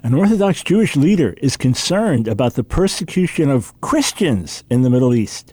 [0.00, 5.52] An Orthodox Jewish leader is concerned about the persecution of Christians in the Middle East.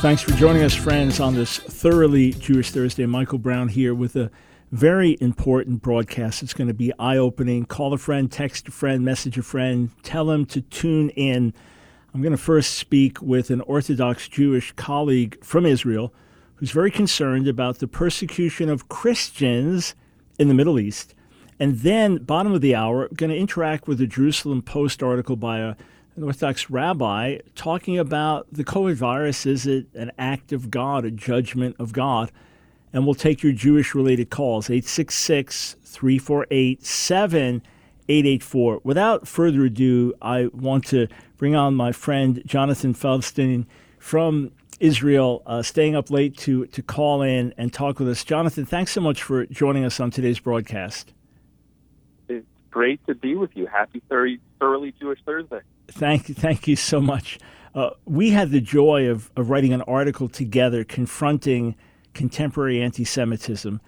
[0.00, 3.04] Thanks for joining us, friends, on this thoroughly Jewish Thursday.
[3.04, 4.30] Michael Brown here with a
[4.70, 6.40] very important broadcast.
[6.40, 7.64] It's going to be eye opening.
[7.64, 11.52] Call a friend, text a friend, message a friend, tell them to tune in.
[12.14, 16.14] I'm going to first speak with an Orthodox Jewish colleague from Israel
[16.54, 19.96] who's very concerned about the persecution of Christians
[20.38, 21.12] in the Middle East.
[21.58, 25.58] And then, bottom of the hour, going to interact with a Jerusalem Post article by
[25.58, 25.74] a
[26.18, 29.46] an Orthodox rabbi talking about the COVID virus.
[29.46, 32.32] Is it an act of God, a judgment of God?
[32.92, 38.80] And we'll take your Jewish related calls, 866 348 7884.
[38.82, 41.06] Without further ado, I want to
[41.36, 43.66] bring on my friend Jonathan Feldstein
[44.00, 44.50] from
[44.80, 48.24] Israel, uh, staying up late to, to call in and talk with us.
[48.24, 51.12] Jonathan, thanks so much for joining us on today's broadcast.
[52.28, 53.66] It's great to be with you.
[53.66, 55.60] Happy thoroughly Jewish Thursday.
[55.90, 57.38] Thank you, thank you so much.
[57.74, 61.76] Uh, we had the joy of, of writing an article together confronting
[62.14, 63.80] contemporary anti Semitism.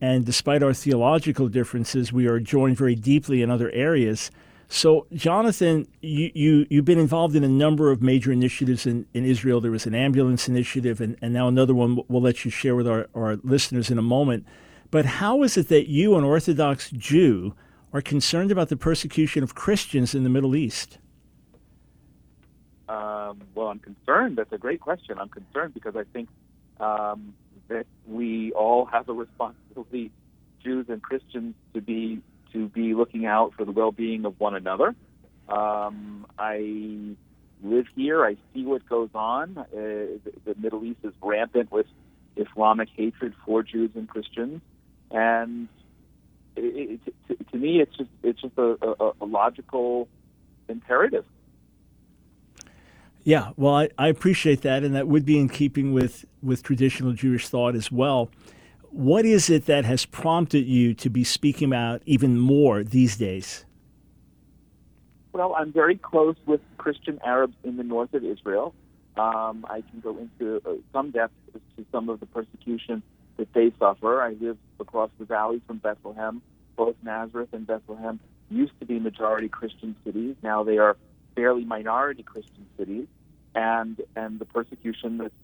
[0.00, 4.30] And despite our theological differences, we are joined very deeply in other areas.
[4.68, 9.24] So, Jonathan, you, you, you've been involved in a number of major initiatives in, in
[9.24, 9.60] Israel.
[9.60, 12.86] There was an ambulance initiative, and, and now another one we'll let you share with
[12.86, 14.46] our, our listeners in a moment.
[14.90, 17.54] But how is it that you, an Orthodox Jew,
[17.92, 20.98] are concerned about the persecution of Christians in the Middle East?
[22.90, 24.36] Um, well, I'm concerned.
[24.36, 25.18] That's a great question.
[25.20, 26.28] I'm concerned because I think
[26.80, 27.34] um,
[27.68, 30.10] that we all have a responsibility,
[30.62, 32.20] Jews and Christians, to be
[32.52, 34.96] to be looking out for the well-being of one another.
[35.48, 37.14] Um, I
[37.62, 38.24] live here.
[38.24, 39.56] I see what goes on.
[39.56, 41.86] Uh, the, the Middle East is rampant with
[42.34, 44.62] Islamic hatred for Jews and Christians,
[45.12, 45.68] and
[46.56, 50.08] it, it, to, to, me, it's just it's just a, a, a logical
[50.68, 51.24] imperative
[53.30, 57.12] yeah, well, I, I appreciate that, and that would be in keeping with, with traditional
[57.12, 58.28] Jewish thought as well.
[58.90, 63.64] What is it that has prompted you to be speaking about even more these days?
[65.32, 68.74] Well, I'm very close with Christian Arabs in the north of Israel.
[69.16, 73.00] Um, I can go into uh, some depth as to some of the persecution
[73.36, 74.20] that they suffer.
[74.20, 76.42] I live across the valley from Bethlehem.
[76.74, 78.18] Both Nazareth and Bethlehem
[78.50, 80.34] used to be majority Christian cities.
[80.42, 80.96] Now they are
[81.36, 83.06] fairly minority Christian cities,
[83.54, 85.34] and and the persecution that's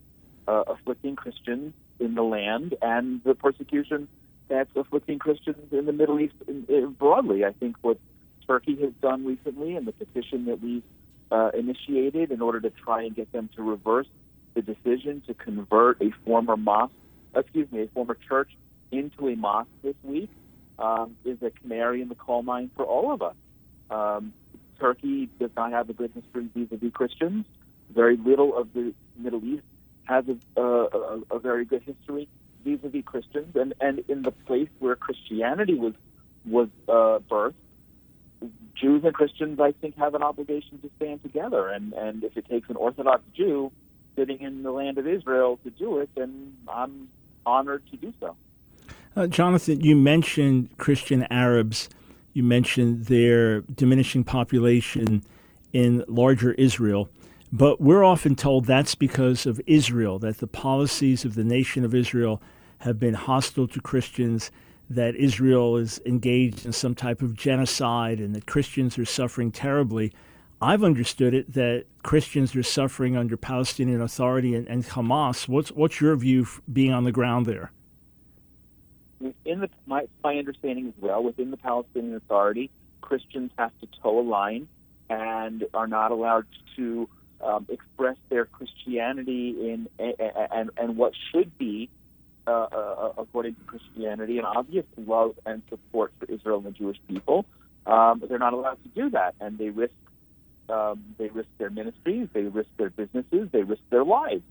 [0.48, 4.08] uh, afflicting Christians in the land, and the persecution
[4.48, 7.44] that's afflicting Christians in the Middle East in, in broadly.
[7.44, 7.98] I think what
[8.46, 10.82] Turkey has done recently, and the petition that we
[11.30, 14.06] uh, initiated in order to try and get them to reverse
[14.54, 16.94] the decision to convert a former mosque,
[17.34, 18.50] excuse me, a former church
[18.92, 20.30] into a mosque this week,
[20.78, 23.34] um, is a canary in the coal mine for all of us.
[23.90, 24.32] Um,
[24.78, 27.44] Turkey does not have a good history vis-a-vis Christians.
[27.90, 29.64] Very little of the Middle East
[30.04, 32.28] has a, a, a very good history
[32.64, 35.94] vis-a-vis Christians, and and in the place where Christianity was
[36.44, 37.54] was uh, birthed,
[38.74, 41.68] Jews and Christians, I think, have an obligation to stand together.
[41.68, 43.72] And and if it takes an Orthodox Jew
[44.16, 47.08] sitting in the land of Israel to do it, then I'm
[47.44, 48.36] honored to do so.
[49.14, 51.88] Uh, Jonathan, you mentioned Christian Arabs
[52.36, 55.24] you mentioned their diminishing population
[55.72, 57.08] in larger Israel.
[57.56, 61.94] But we're often told that's because of Israel, that the policies of the nation of
[61.94, 62.42] Israel
[62.80, 64.50] have been hostile to Christians,
[64.90, 70.12] that Israel is engaged in some type of genocide, and that Christians are suffering terribly.
[70.60, 75.48] I've understood it that Christians are suffering under Palestinian Authority and, and Hamas.
[75.48, 77.72] What's, what's your view being on the ground there?
[79.18, 82.70] within the my, my understanding as well, within the Palestinian Authority,
[83.00, 84.68] Christians have to toe a line
[85.08, 86.44] and are not allowed
[86.76, 87.08] to
[87.42, 91.88] um, express their Christianity in and and what should be,
[92.46, 96.98] uh, uh, according to Christianity, an obvious love and support for Israel and the Jewish
[97.08, 97.46] people.
[97.86, 99.94] Um, they're not allowed to do that, and they risk
[100.68, 104.42] um, they risk their ministries, they risk their businesses, they risk their lives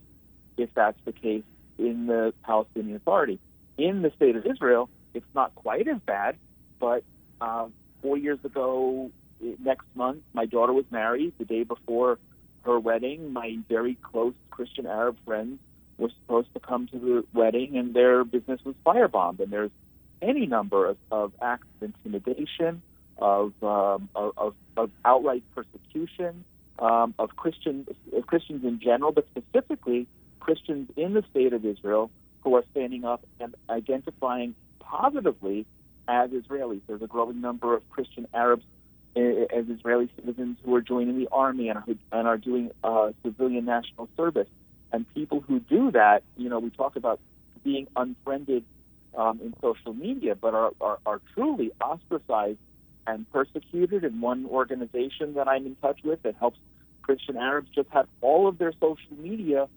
[0.58, 1.44] if that's the case
[1.78, 3.40] in the Palestinian Authority
[3.78, 6.38] in the state of Israel, it's not quite as bad,
[6.80, 7.04] but
[7.42, 7.68] uh,
[8.02, 9.12] four years ago,
[9.60, 11.34] next month, my daughter was married.
[11.38, 12.18] The day before
[12.66, 15.60] her wedding, my very close Christian Arab friends
[15.98, 19.40] were supposed to come to the wedding, and their business was firebombed.
[19.40, 19.72] And there's
[20.22, 22.82] any number of, of acts of intimidation,
[23.18, 26.44] of, um, of, of outright persecution
[26.80, 30.08] um, of Christians, of Christians in general, but specifically
[30.40, 32.12] Christians in the state of Israel
[32.44, 35.66] who are standing up and identifying positively
[36.08, 36.82] as Israelis.
[36.88, 38.64] There's a growing number of Christian Arabs
[39.16, 41.80] as Israeli citizens who are joining the army and,
[42.12, 44.48] and are doing uh, civilian national service.
[44.92, 47.20] And people who do that, you know, we talk about
[47.64, 48.64] being unfriended
[49.18, 52.60] um, in social media, but are, are, are truly ostracized
[53.08, 54.04] and persecuted.
[54.04, 56.60] And one organization that I'm in touch with that helps
[57.02, 59.68] Christian Arabs just had all of their social media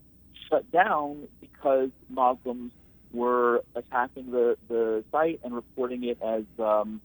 [0.48, 2.72] shut down because Muslims
[3.12, 7.00] were attacking the, the site and reporting it as um,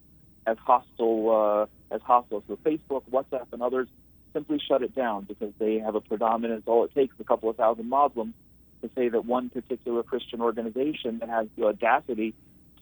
[0.45, 2.43] as hostile uh, as hostile.
[2.47, 3.87] So Facebook, WhatsApp, and others
[4.33, 6.63] simply shut it down because they have a predominance.
[6.65, 8.33] All it takes a couple of thousand Muslims
[8.81, 12.33] to say that one particular Christian organization that has the audacity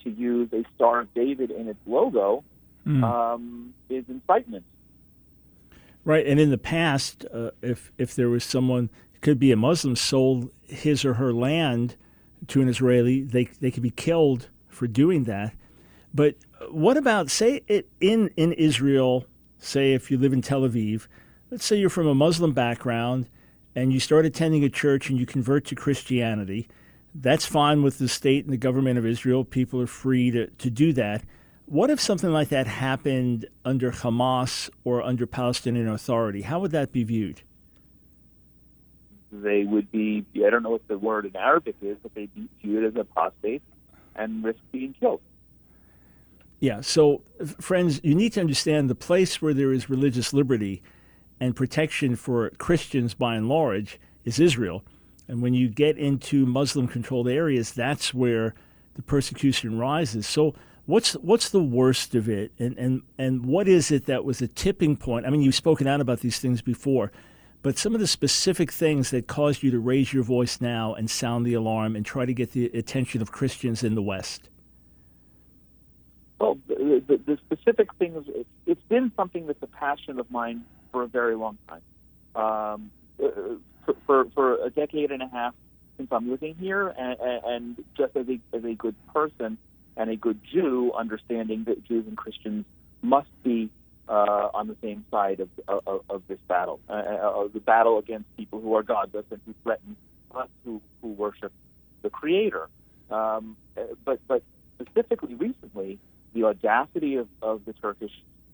[0.04, 2.44] to use a Star of David in its logo
[2.86, 3.04] mm.
[3.04, 4.66] um, is incitement.
[6.04, 8.90] Right, and in the past, uh, if if there was someone,
[9.22, 11.96] could be a Muslim, sold his or her land
[12.48, 15.54] to an Israeli, they they could be killed for doing that.
[16.14, 16.36] But
[16.70, 19.26] what about say it in in Israel?
[19.58, 21.08] Say if you live in Tel Aviv,
[21.50, 23.28] let's say you're from a Muslim background
[23.76, 26.68] and you start attending a church and you convert to Christianity.
[27.14, 29.44] That's fine with the state and the government of Israel.
[29.44, 31.24] People are free to, to do that.
[31.66, 36.42] What if something like that happened under Hamas or under Palestinian Authority?
[36.42, 37.42] How would that be viewed?
[39.32, 42.50] They would be, I don't know what the word in Arabic is, but they'd be
[42.62, 43.62] viewed as apostate
[44.16, 45.22] and risk being killed.
[46.62, 47.24] Yeah, so
[47.60, 50.82] friends, you need to understand the place where there is religious liberty
[51.40, 54.84] and protection for Christians by and large is Israel.
[55.28, 58.56] And when you get into Muslim controlled areas, that's where
[58.94, 60.26] the persecution rises.
[60.26, 60.56] So
[60.86, 64.48] What's what's the worst of it, and and and what is it that was a
[64.48, 65.26] tipping point?
[65.26, 67.12] I mean, you've spoken out about these things before,
[67.62, 71.10] but some of the specific things that caused you to raise your voice now and
[71.10, 74.50] sound the alarm and try to get the attention of Christians in the West.
[76.42, 78.26] Well, the, the, the specific things,
[78.66, 81.82] it's been something that's a passion of mine for a very long time.
[82.34, 82.92] Um,
[83.24, 83.28] uh,
[83.86, 85.54] for, for, for, a decade and a half
[85.98, 87.16] since I'm living here, and,
[87.46, 89.60] and just as a, as a good person,
[89.96, 92.66] and a good Jew understanding that Jews and Christians
[93.04, 93.70] must be
[94.10, 98.26] uh, on the same side of, of, of this battle, uh, uh, the battle against
[98.36, 99.96] people who are godless and who threaten
[100.34, 101.52] us who, who worship
[102.02, 102.68] the Creator.
[103.12, 103.58] Um,
[104.06, 104.42] but, but
[104.82, 106.00] specifically recently,
[106.34, 108.12] the audacity of, of the Turkish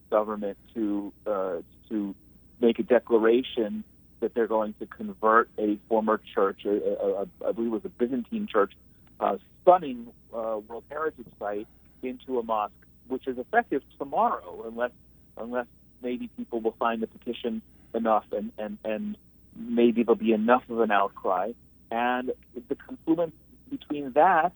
[0.10, 1.58] government to uh,
[1.90, 2.16] to
[2.60, 3.84] make a declaration
[4.20, 7.86] that they're going to convert a former church, a, a, a, I believe it was
[7.86, 8.74] a Byzantine church,
[9.20, 11.68] uh, stunning uh, World Heritage Site
[12.02, 12.74] into a mosque,
[13.08, 14.92] which is effective tomorrow, unless
[15.38, 15.68] unless
[16.02, 17.62] maybe people will find the petition
[17.94, 19.18] enough and, and, and
[19.56, 21.52] maybe there'll be enough of an outcry.
[21.92, 22.32] And
[22.70, 23.36] the confluence
[23.70, 24.54] between that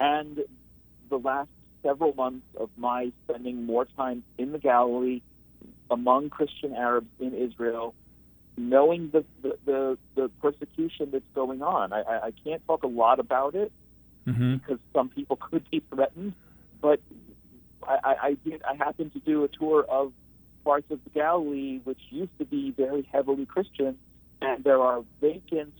[0.00, 0.40] and
[1.08, 1.48] the last
[1.84, 5.20] several months of my spending more time in the Galilee
[5.90, 7.94] among Christian Arabs in Israel,
[8.56, 11.92] knowing the, the, the, the persecution that's going on.
[11.92, 13.70] I, I can't talk a lot about it
[14.26, 14.56] mm-hmm.
[14.56, 16.32] because some people could be threatened.
[16.80, 17.00] But
[17.86, 18.62] I, I did.
[18.62, 20.12] I happened to do a tour of
[20.64, 23.98] parts of the Galilee, which used to be very heavily Christian,
[24.40, 25.74] and there are vacant,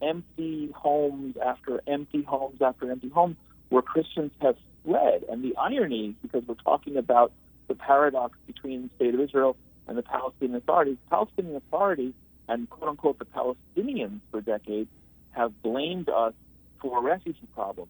[0.00, 3.36] empty homes after empty homes after empty homes
[3.68, 5.24] where Christians have fled.
[5.28, 7.32] And the irony, because we're talking about
[7.68, 12.14] the paradox between the state of Israel and the Palestinian Authority, the Palestinian Authority
[12.48, 14.90] and quote unquote the Palestinians for decades
[15.30, 16.34] have blamed us
[16.80, 17.88] for a refugee problem,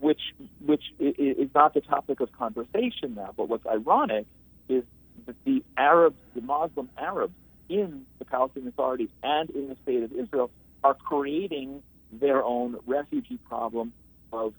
[0.00, 0.20] which
[0.64, 3.34] which is not the topic of conversation now.
[3.36, 4.26] But what's ironic
[4.68, 4.84] is
[5.26, 7.34] that the Arabs, the Muslim Arabs
[7.68, 10.50] in the Palestinian Authority and in the state of Israel
[10.84, 13.92] are creating their own refugee problem
[14.32, 14.54] of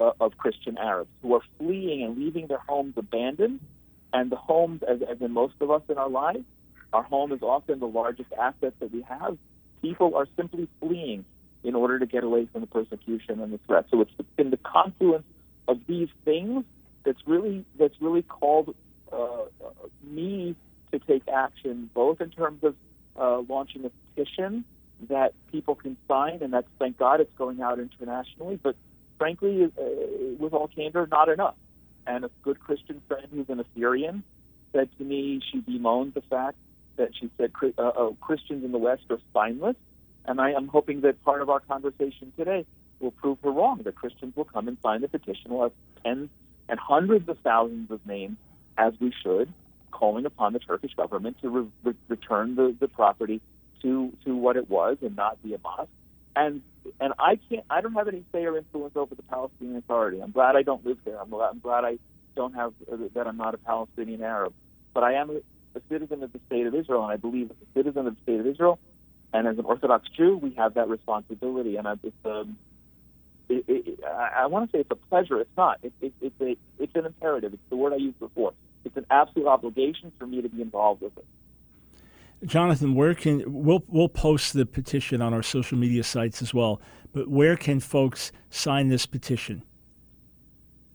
[0.00, 3.60] uh, of Christian Arabs who are fleeing and leaving their homes abandoned.
[4.12, 6.44] And the homes, as, as in most of us in our lives,
[6.92, 9.38] our home is often the largest asset that we have.
[9.82, 11.24] People are simply fleeing
[11.62, 13.84] in order to get away from the persecution and the threat.
[13.90, 15.26] So it's been the confluence
[15.68, 16.64] of these things
[17.04, 18.74] that's really that's really called
[19.12, 19.44] uh,
[20.02, 20.56] me
[20.92, 22.74] to take action, both in terms of
[23.16, 24.64] uh, launching a petition
[25.08, 28.58] that people can sign, and that's thank God it's going out internationally.
[28.62, 28.76] But
[29.20, 29.82] frankly, uh,
[30.38, 31.54] with all candor, not enough.
[32.06, 34.24] And a good Christian friend who's an Assyrian
[34.72, 36.56] said to me she bemoaned the fact
[36.96, 39.76] that she said uh, uh, Christians in the West are spineless,
[40.24, 42.64] and I am hoping that part of our conversation today
[42.98, 43.82] will prove her wrong.
[43.84, 45.50] That Christians will come and sign the petition.
[45.50, 45.72] We'll have
[46.02, 46.30] tens
[46.70, 48.38] and hundreds of thousands of names,
[48.78, 49.52] as we should,
[49.90, 53.42] calling upon the Turkish government to re- re- return the, the property
[53.82, 55.90] to to what it was and not be a mosque.
[56.36, 56.62] And
[57.00, 57.64] and I can't.
[57.70, 60.20] I don't have any say or influence over the Palestinian Authority.
[60.22, 61.20] I'm glad I don't live there.
[61.20, 61.98] I'm glad, I'm glad I
[62.36, 63.26] don't have uh, that.
[63.26, 64.54] I'm not a Palestinian Arab,
[64.94, 65.34] but I am a,
[65.78, 68.22] a citizen of the state of Israel, and I believe as a citizen of the
[68.22, 68.80] state of Israel,
[69.32, 71.76] and as an Orthodox Jew, we have that responsibility.
[71.76, 72.58] And I, it's um,
[73.48, 75.40] it, it, I, I want to say it's a pleasure.
[75.40, 75.78] It's not.
[75.82, 77.54] It, it, it's a it's an imperative.
[77.54, 78.52] It's the word I used before.
[78.84, 81.26] It's an absolute obligation for me to be involved with it.
[82.44, 86.80] Jonathan, where can we'll we'll post the petition on our social media sites as well.
[87.12, 89.64] But where can folks sign this petition?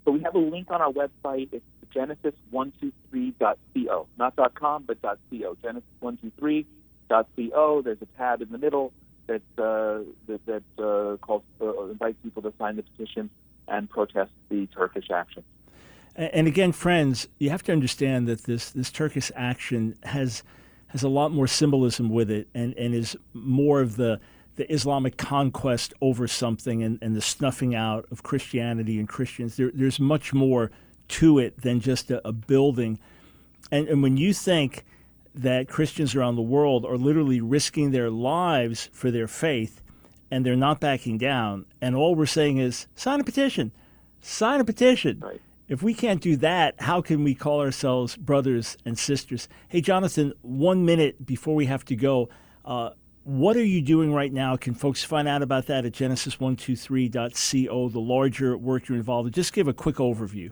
[0.06, 1.50] So we have a link on our website.
[1.52, 5.18] It's genesis123.co, not .com, but .co.
[5.32, 7.82] Genesis123.co.
[7.82, 8.92] There's a tab in the middle
[9.28, 13.30] that uh, that, that uh, calls uh, invites people to sign the petition
[13.68, 15.44] and protest the Turkish action.
[16.16, 20.44] And again, friends, you have to understand that this this Turkish action has
[20.96, 24.18] has a lot more symbolism with it and, and is more of the,
[24.56, 29.58] the Islamic conquest over something and, and the snuffing out of Christianity and Christians.
[29.58, 30.72] There, there's much more
[31.10, 32.98] to it than just a, a building.
[33.74, 34.86] And, and when you think
[35.34, 39.82] that Christians around the world are literally risking their lives for their faith
[40.32, 43.74] and they're not backing down, and all we're saying is sign a petition,
[44.22, 45.20] sign a petition.
[45.20, 45.42] Right.
[45.68, 49.50] If we can't do that, how can we call ourselves brothers and sisters?
[49.68, 52.30] Hey, Jonathan, one minute before we have to go,
[52.64, 52.92] uh,
[53.24, 54.58] what are you doing right now?
[54.58, 59.34] Can folks find out about that at genesis123.co, the larger work you're involved in?
[59.34, 60.52] Just give a quick overview.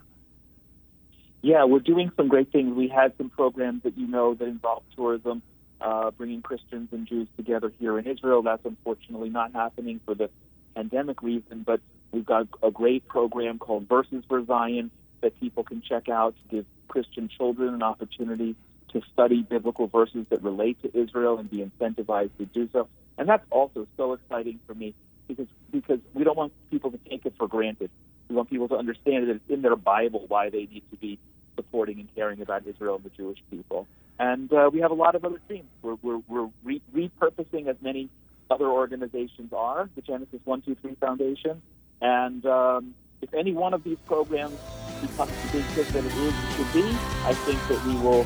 [1.43, 2.75] Yeah, we're doing some great things.
[2.75, 5.43] We had some programs that you know that involve tourism,
[5.79, 8.41] uh, bringing Christians and Jews together here in Israel.
[8.41, 10.31] That's unfortunately not happening for the
[10.73, 14.89] pandemic reason, but we've got a great program called Verses for Zion
[15.23, 18.55] that people can check out to give Christian children an opportunity
[18.89, 22.87] to study biblical verses that relate to Israel and be incentivized to do so.
[23.17, 24.93] And that's also so exciting for me
[25.27, 27.89] because because we don't want people to take it for granted.
[28.29, 31.19] We want people to understand that it's in their Bible why they need to be
[31.55, 33.87] supporting and caring about Israel and the Jewish people.
[34.19, 35.67] And uh, we have a lot of other themes.
[35.81, 38.09] We're, we're, we're re- repurposing as many
[38.49, 41.61] other organizations are, the Genesis 123 Foundation.
[42.01, 44.59] And um, if any one of these programs
[45.07, 46.89] becomes the big hit that it is should be,
[47.23, 48.23] I think that we will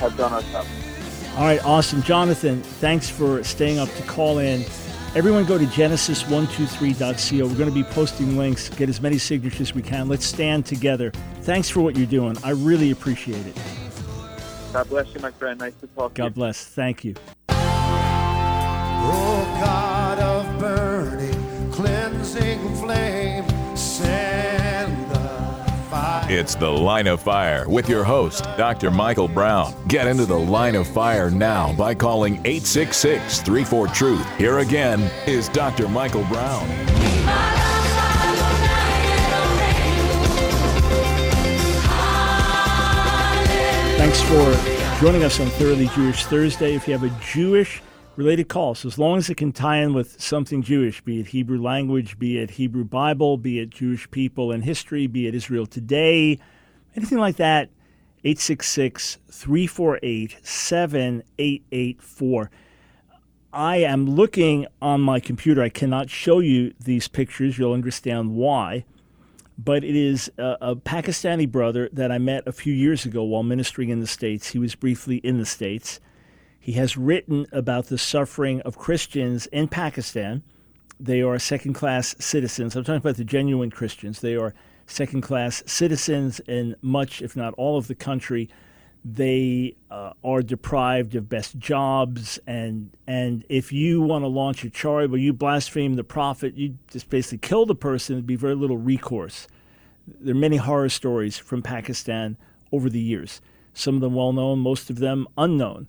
[0.00, 0.66] have done our job.
[1.36, 2.02] All right, awesome.
[2.02, 4.64] Jonathan, thanks for staying up to call in.
[5.14, 7.46] Everyone go to genesis123.co.
[7.46, 10.08] We're going to be posting links, get as many signatures as we can.
[10.08, 11.12] Let's stand together.
[11.42, 12.36] Thanks for what you're doing.
[12.44, 13.56] I really appreciate it.
[14.72, 15.58] God bless you, my friend.
[15.58, 16.28] Nice to talk God to you.
[16.28, 16.64] God bless.
[16.64, 17.14] Thank you.
[26.32, 28.92] It's the Line of Fire with your host, Dr.
[28.92, 29.74] Michael Brown.
[29.88, 34.38] Get into the Line of Fire now by calling 866 34 Truth.
[34.38, 35.88] Here again is Dr.
[35.88, 36.68] Michael Brown.
[43.98, 46.76] Thanks for joining us on Thoroughly Jewish Thursday.
[46.76, 47.82] If you have a Jewish
[48.20, 51.58] related so as long as it can tie in with something Jewish, be it Hebrew
[51.58, 56.38] language, be it Hebrew Bible, be it Jewish people and history, be it Israel today,
[56.94, 57.70] anything like that,
[58.22, 62.50] 866 348 7884.
[63.54, 65.62] I am looking on my computer.
[65.62, 67.56] I cannot show you these pictures.
[67.56, 68.84] You'll understand why.
[69.56, 73.42] But it is a, a Pakistani brother that I met a few years ago while
[73.42, 74.50] ministering in the States.
[74.50, 76.00] He was briefly in the States.
[76.60, 80.42] He has written about the suffering of Christians in Pakistan.
[81.00, 82.76] They are second class citizens.
[82.76, 84.20] I'm talking about the genuine Christians.
[84.20, 84.54] They are
[84.86, 88.50] second class citizens in much, if not all, of the country.
[89.02, 94.68] They uh, are deprived of best jobs, and and if you want to launch a
[94.68, 98.16] charge where you blaspheme the prophet, you just basically kill the person.
[98.16, 99.48] There'd be very little recourse.
[100.06, 102.36] There are many horror stories from Pakistan
[102.72, 103.40] over the years.
[103.72, 105.88] Some of them well known, most of them unknown.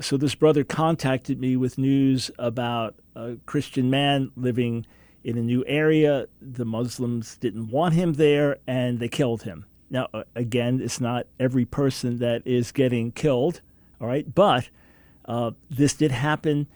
[0.00, 4.86] So this brother contacted me with news about a Christian man living
[5.22, 6.26] in a new area.
[6.40, 9.66] The Muslims didn't want him there, and they killed him.
[9.90, 13.60] Now, again, it's not every person that is getting killed,
[14.00, 14.70] all right, but
[15.26, 16.66] uh, this did happen.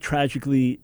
[0.00, 0.80] tragically,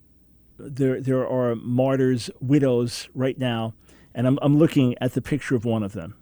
[0.57, 3.75] there there are martyrs, widows right now,
[4.15, 6.15] and I'm I'm looking at the picture of one of them.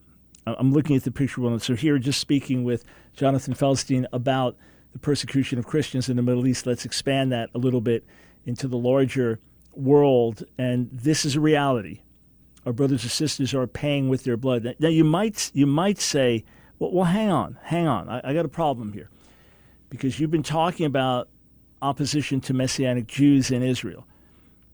[0.45, 1.53] I'm looking at the picture of one.
[1.53, 1.75] of them.
[1.75, 4.55] So here, just speaking with Jonathan Feldstein about
[4.93, 6.65] the persecution of Christians in the Middle East.
[6.65, 8.05] Let's expand that a little bit
[8.45, 9.39] into the larger
[9.73, 10.43] world.
[10.57, 12.01] And this is a reality.
[12.65, 14.75] Our brothers and sisters are paying with their blood.
[14.79, 16.43] Now, you might you might say,
[16.79, 18.09] well, well hang on, hang on.
[18.09, 19.09] I, I got a problem here,
[19.89, 21.29] because you've been talking about
[21.81, 24.05] opposition to Messianic Jews in Israel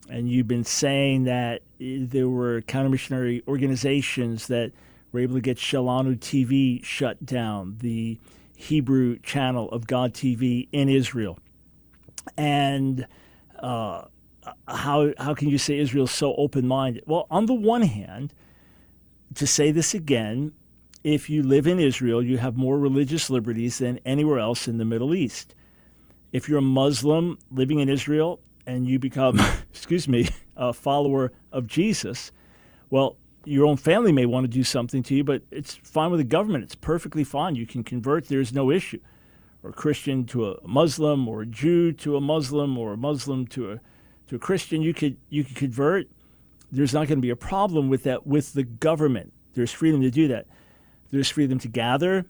[0.10, 4.72] and you've been saying that eh, there were counter missionary organizations that
[5.12, 8.20] were able to get Shelanu TV shut down, the
[8.63, 11.38] Hebrew channel of God TV in Israel.
[12.38, 13.05] And
[13.60, 14.03] uh,
[14.67, 17.03] how, how can you say Israel's so open minded?
[17.05, 18.34] Well, on the one hand,
[19.36, 20.53] to say this again,
[21.03, 24.86] if you live in Israel, you have more religious liberties than anywhere else in the
[24.86, 25.55] Middle East.
[26.32, 29.39] If you're a Muslim living in Israel, and you become,
[29.72, 32.32] excuse me, a follower of Jesus,
[32.89, 36.19] well, your own family may want to do something to you, but it's fine with
[36.19, 36.63] the government.
[36.63, 37.55] It's perfectly fine.
[37.55, 39.00] You can convert, there's no issue.
[39.63, 43.47] Or a Christian to a Muslim, or a Jew to a Muslim, or a Muslim
[43.47, 43.79] to a,
[44.27, 44.81] to a Christian.
[44.81, 46.07] You could, you could convert.
[46.71, 49.31] There's not going to be a problem with that with the government.
[49.53, 50.47] There's freedom to do that.
[51.12, 52.25] There's freedom to gather,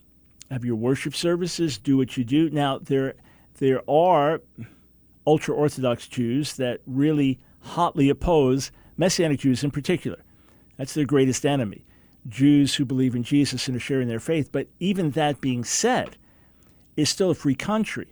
[0.52, 2.50] have your worship services, do what you do.
[2.50, 3.16] Now, there,
[3.60, 4.42] there are
[5.26, 10.23] ultra Orthodox Jews that really hotly oppose Messianic Jews in particular.
[10.84, 11.86] That's their greatest enemy.
[12.28, 14.50] Jews who believe in Jesus and are sharing their faith.
[14.52, 16.18] But even that being said,
[16.98, 18.10] is still a free country.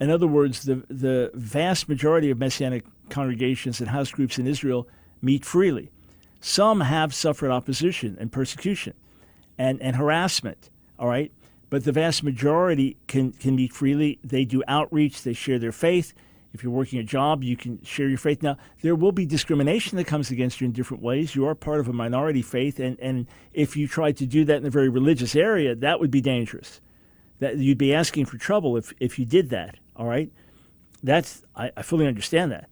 [0.00, 4.88] In other words, the, the vast majority of Messianic congregations and house groups in Israel
[5.22, 5.92] meet freely.
[6.40, 8.94] Some have suffered opposition and persecution
[9.56, 11.30] and, and harassment, all right?
[11.70, 14.18] But the vast majority can, can meet freely.
[14.24, 16.14] They do outreach, they share their faith,
[16.52, 18.42] if you're working a job, you can share your faith.
[18.42, 21.34] Now, there will be discrimination that comes against you in different ways.
[21.34, 24.58] You are part of a minority faith, and, and if you try to do that
[24.58, 26.80] in a very religious area, that would be dangerous.
[27.38, 29.76] That you'd be asking for trouble if, if you did that.
[29.96, 30.30] All right,
[31.02, 32.68] that's I, I fully understand that.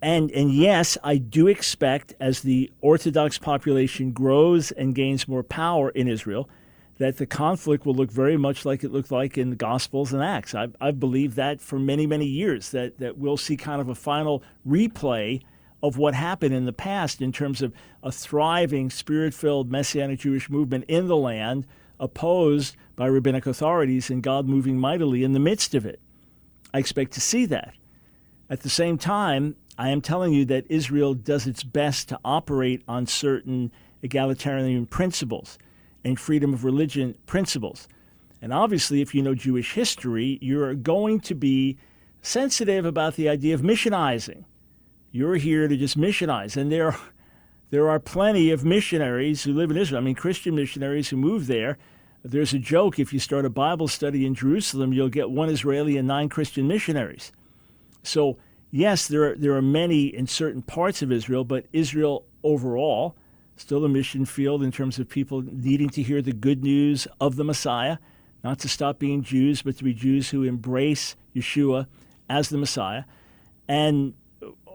[0.00, 5.90] And and yes, I do expect as the Orthodox population grows and gains more power
[5.90, 6.48] in Israel,
[7.02, 10.22] that the conflict will look very much like it looked like in the Gospels and
[10.22, 10.54] Acts.
[10.54, 13.94] I've, I've believed that for many, many years, that, that we'll see kind of a
[13.96, 15.42] final replay
[15.82, 17.72] of what happened in the past in terms of
[18.04, 21.66] a thriving, spirit filled Messianic Jewish movement in the land,
[21.98, 25.98] opposed by rabbinic authorities, and God moving mightily in the midst of it.
[26.72, 27.74] I expect to see that.
[28.48, 32.84] At the same time, I am telling you that Israel does its best to operate
[32.86, 35.58] on certain egalitarian principles
[36.04, 37.88] and freedom of religion principles.
[38.40, 41.78] And obviously, if you know Jewish history, you're going to be
[42.22, 44.44] sensitive about the idea of missionizing.
[45.12, 46.56] You're here to just missionize.
[46.56, 46.96] And there,
[47.70, 50.00] there are plenty of missionaries who live in Israel.
[50.00, 51.78] I mean, Christian missionaries who move there.
[52.24, 55.96] There's a joke if you start a Bible study in Jerusalem, you'll get one Israeli
[55.96, 57.32] and nine Christian missionaries.
[58.04, 58.38] So,
[58.70, 63.16] yes, there are, there are many in certain parts of Israel, but Israel overall
[63.56, 67.36] still a mission field in terms of people needing to hear the good news of
[67.36, 67.98] the Messiah,
[68.42, 71.86] not to stop being Jews, but to be Jews who embrace Yeshua
[72.28, 73.04] as the Messiah.
[73.68, 74.14] And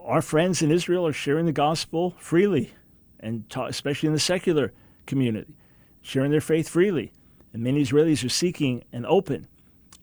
[0.06, 2.74] our friends in Israel are sharing the gospel freely,
[3.20, 4.72] and especially in the secular
[5.06, 5.54] community,
[6.02, 7.12] sharing their faith freely.
[7.54, 9.48] And many Israelis are seeking and open.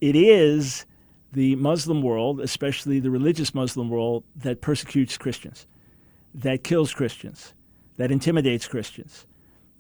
[0.01, 0.85] It is
[1.33, 5.67] the Muslim world, especially the religious Muslim world, that persecutes Christians,
[6.35, 7.55] that kills Christians,
[7.97, 9.27] that intimidates Christians.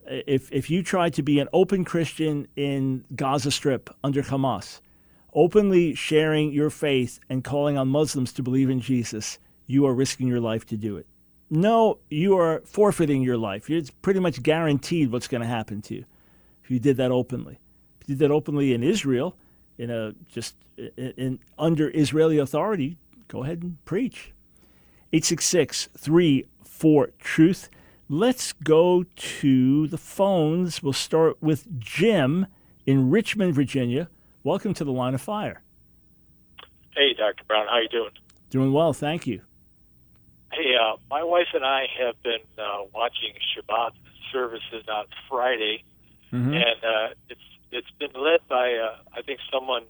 [0.06, 4.80] If, if you try to be an open Christian in Gaza Strip under Hamas,
[5.32, 10.28] openly sharing your faith and calling on Muslims to believe in Jesus, you are risking
[10.28, 11.06] your life to do it.
[11.50, 13.70] No, you are forfeiting your life.
[13.70, 16.04] It's pretty much guaranteed what's going to happen to you
[16.62, 17.58] if you did that openly.
[18.00, 19.36] If you did that openly in Israel,
[19.78, 22.98] in a just in, in under Israeli authority,
[23.28, 24.32] go ahead and preach.
[25.12, 27.70] 866 34 Truth.
[28.08, 30.82] Let's go to the phones.
[30.82, 32.46] We'll start with Jim
[32.84, 34.10] in Richmond, Virginia.
[34.42, 35.62] Welcome to the Line of Fire.
[36.94, 37.44] Hey, Dr.
[37.48, 37.66] Brown.
[37.66, 38.10] How you doing?
[38.50, 39.40] Doing well, thank you.
[40.52, 43.92] Hey, uh, my wife and I have been uh, watching Shabbat
[44.30, 45.82] services on Friday,
[46.30, 46.52] mm-hmm.
[46.52, 47.40] and uh, it's
[47.72, 49.84] it's been led by uh, I think someone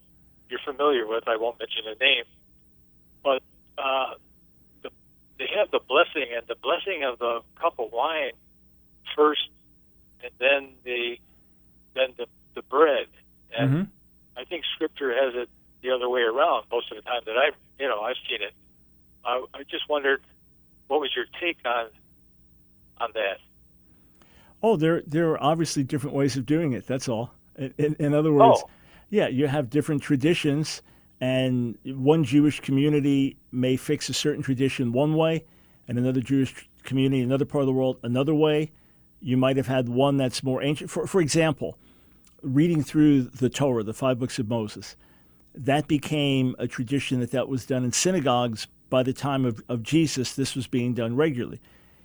[0.48, 1.24] you're familiar with.
[1.27, 2.24] I won't mention the name,
[3.24, 3.42] but
[3.77, 4.14] uh,
[5.38, 8.33] they have the blessing and the blessing of the cup of wine
[9.16, 9.49] first,
[10.23, 11.16] and then the
[11.94, 13.07] then the the bread.
[13.57, 13.83] And mm-hmm.
[14.40, 15.49] I think Scripture has it
[15.83, 18.53] the other way around most of the time that I've you know I've seen it.
[19.25, 20.20] I, I just wondered
[20.88, 21.87] what was your take on
[22.99, 23.38] on that.
[24.62, 26.87] Oh, there there are obviously different ways of doing it.
[26.87, 27.33] That's all.
[27.57, 28.70] In, in, in other words, Oh.
[29.11, 30.83] yeah, you have different traditions,
[31.20, 35.44] and one Jewish community may fix a certain tradition one way,
[35.88, 38.72] and another Jewish community, another part of the world, another way.
[39.20, 40.90] You might have had one that's more ancient.
[40.90, 41.79] For for example,
[42.42, 44.96] reading through the Torah, the five books of Moses,
[45.55, 49.83] that became a tradition that that was done in synagogues by the time of, of
[49.83, 50.35] Jesus.
[50.35, 51.61] This was being done regularly.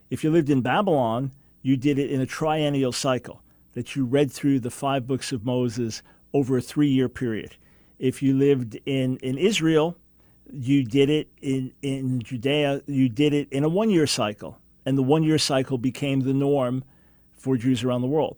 [0.10, 3.42] If you lived in Babylon, you did it in a triennial cycle,
[3.74, 6.02] that you read through the five books of Moses
[6.34, 7.56] over a three year period.
[8.00, 9.98] If you lived in, in Israel,
[10.52, 14.58] you did it in, in Judea, you did it in a one year cycle.
[14.86, 16.84] And the one year cycle became the norm
[17.38, 18.38] for Jews around the world.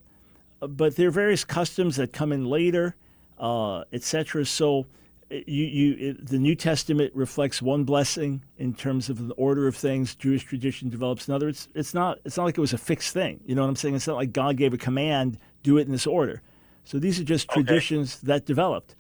[0.60, 2.96] But there are various customs that come in later,
[3.40, 4.46] uh, etc.
[4.46, 4.88] So
[5.32, 9.68] uh, you, you, it, the New Testament reflects one blessing in terms of the order
[9.68, 10.14] of things.
[10.16, 11.48] Jewish tradition develops another.
[11.48, 13.40] It's, it's, not, it's not like it was a fixed thing.
[13.46, 13.96] You know what I'm saying?
[13.96, 16.42] It's not like God gave a command, do it in this order.
[16.84, 17.62] So these are just Okay.
[17.62, 18.96] traditions that developed.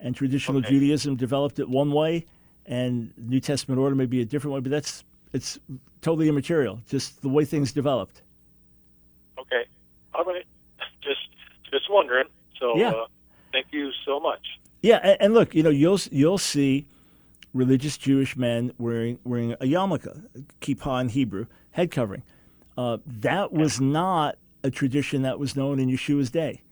[0.00, 0.70] And traditional Okay.
[0.70, 2.24] Judaism developed it one way,
[2.66, 5.58] and New Testament order may be a different way, but that's it's
[6.00, 8.22] totally immaterial, just the way things developed.
[9.38, 9.64] Okay.
[10.14, 10.24] I'm
[11.02, 11.28] just
[11.70, 12.24] just wondering.
[12.58, 12.90] So Yeah.
[12.90, 13.06] uh,
[13.52, 14.40] thank you so much.
[14.82, 16.86] Yeah, and, and look, you know, you'll you'll see
[17.52, 20.24] religious Jewish men wearing wearing a yarmulke,
[20.60, 22.22] kippah in Hebrew, head covering.
[22.78, 26.62] Uh, that was not a tradition that was known in Yeshua's day.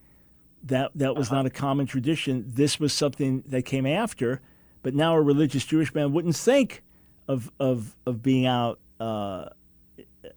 [0.64, 2.44] That that was not a common tradition.
[2.47, 4.40] This was something that came after,
[4.83, 6.83] but now a religious Jewish man wouldn't think
[7.29, 9.51] of of of being out uh,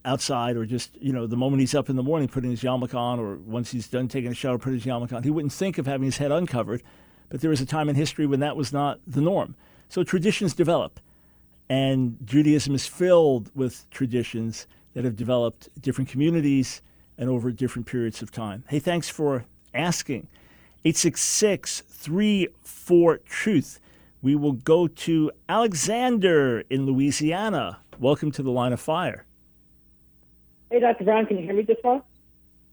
[0.06, 2.94] outside or just you know the moment he's up in the morning putting his yarmulke
[2.94, 5.24] on, or once he's done taking a shower putting his yarmulke on.
[5.24, 6.84] He wouldn't think of having his head uncovered.
[7.30, 9.56] But there was a time in history when that was not the norm.
[9.88, 11.00] So traditions develop,
[11.70, 16.82] and Judaism is filled with traditions that have developed different communities
[17.18, 18.66] and over different periods of time.
[18.68, 20.28] Hey, thanks for asking.
[20.84, 23.80] 866 34 Truth.
[24.22, 27.80] We will go to Alexander in Louisiana.
[28.00, 29.26] Welcome to the line of fire.
[30.70, 31.04] Hey, Dr.
[31.04, 32.06] Brown, can you hear me just well?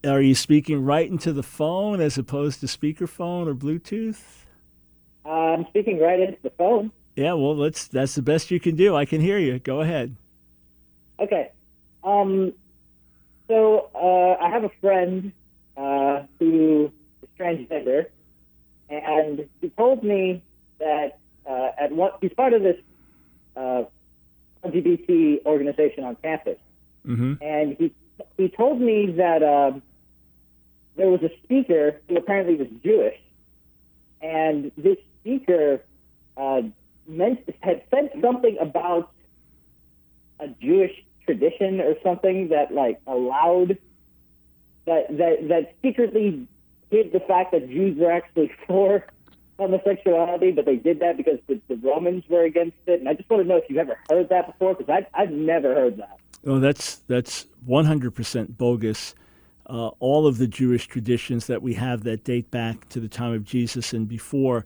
[0.05, 4.21] Are you speaking right into the phone as opposed to speakerphone or Bluetooth?
[5.25, 6.91] Uh, I'm speaking right into the phone.
[7.15, 7.87] Yeah, well, let's.
[7.87, 8.95] That's the best you can do.
[8.95, 9.59] I can hear you.
[9.59, 10.15] Go ahead.
[11.19, 11.51] Okay.
[12.03, 12.53] Um,
[13.47, 15.33] so uh, I have a friend
[16.19, 18.05] uh, who is transgender,
[18.89, 20.41] and he told me
[20.79, 22.77] that uh, at one, he's part of this
[23.55, 23.83] uh,
[24.65, 26.57] LGBT organization on campus,
[27.07, 27.41] Mm-hmm.
[27.41, 27.93] and he
[28.37, 29.81] he told me that um,
[30.97, 33.17] there was a speaker who apparently was Jewish,
[34.21, 35.81] and this speaker
[36.35, 36.61] uh,
[37.07, 39.11] meant had said something about
[40.41, 40.91] a Jewish
[41.25, 43.77] tradition or something that like allowed
[44.89, 46.47] that that that secretly
[46.91, 49.05] hid the fact that Jews were actually for
[49.57, 52.99] homosexuality, but they did that because the, the Romans were against it.
[52.99, 55.31] And I just want to know if you've ever heard that before, because I've, I've
[55.31, 56.17] never heard that.
[56.45, 59.15] Oh, that's that's 100% bogus.
[59.65, 63.33] Uh, all of the Jewish traditions that we have that date back to the time
[63.33, 64.65] of Jesus and before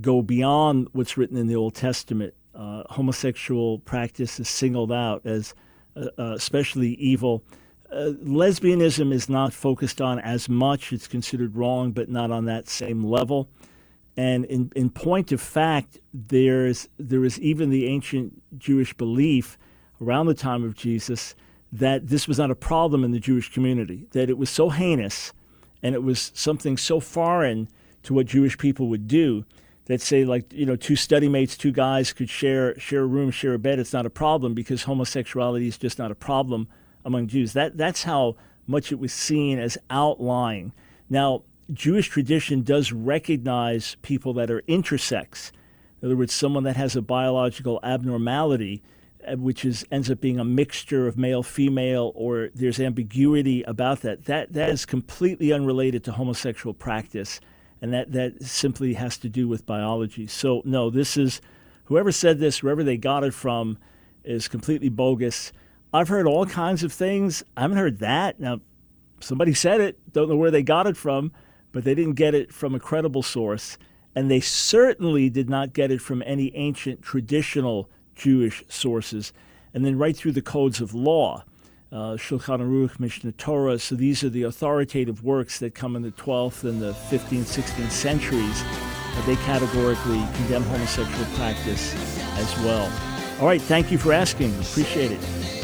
[0.00, 2.34] go beyond what's written in the Old Testament.
[2.54, 5.54] Uh, homosexual practice is singled out as
[5.96, 7.42] uh, uh, especially evil.
[7.92, 10.92] Uh, lesbianism is not focused on as much.
[10.92, 13.50] It's considered wrong, but not on that same level.
[14.16, 19.58] And in, in point of fact, there's there is even the ancient Jewish belief
[20.00, 21.34] around the time of Jesus
[21.70, 25.32] that this was not a problem in the Jewish community, that it was so heinous
[25.82, 27.68] and it was something so foreign
[28.02, 29.44] to what Jewish people would do
[29.86, 33.30] that say like you know two study mates, two guys could share share a room,
[33.30, 33.78] share a bed.
[33.78, 36.68] It's not a problem because homosexuality is just not a problem
[37.04, 37.52] among Jews.
[37.52, 38.36] That that's how
[38.66, 40.72] much it was seen as outlying.
[41.10, 45.52] Now, Jewish tradition does recognize people that are intersex.
[46.00, 48.82] In other words, someone that has a biological abnormality,
[49.26, 54.00] uh, which is ends up being a mixture of male female, or there's ambiguity about
[54.00, 54.24] that.
[54.24, 57.40] That that is completely unrelated to homosexual practice,
[57.80, 60.26] and that that simply has to do with biology.
[60.26, 61.40] So no, this is
[61.84, 63.78] whoever said this, wherever they got it from,
[64.24, 65.52] is completely bogus.
[65.94, 67.44] I've heard all kinds of things.
[67.56, 68.40] I haven't heard that.
[68.40, 68.60] Now,
[69.20, 70.12] somebody said it.
[70.12, 71.32] Don't know where they got it from,
[71.70, 73.76] but they didn't get it from a credible source.
[74.14, 79.32] And they certainly did not get it from any ancient traditional Jewish sources.
[79.74, 81.44] And then right through the codes of law,
[81.90, 83.78] uh, Shulchan Aruch, Mishnah Torah.
[83.78, 87.90] So these are the authoritative works that come in the 12th and the 15th, 16th
[87.90, 88.62] centuries.
[88.64, 91.94] Uh, they categorically condemn homosexual practice
[92.38, 92.90] as well.
[93.40, 94.58] All right, thank you for asking.
[94.60, 95.61] Appreciate it.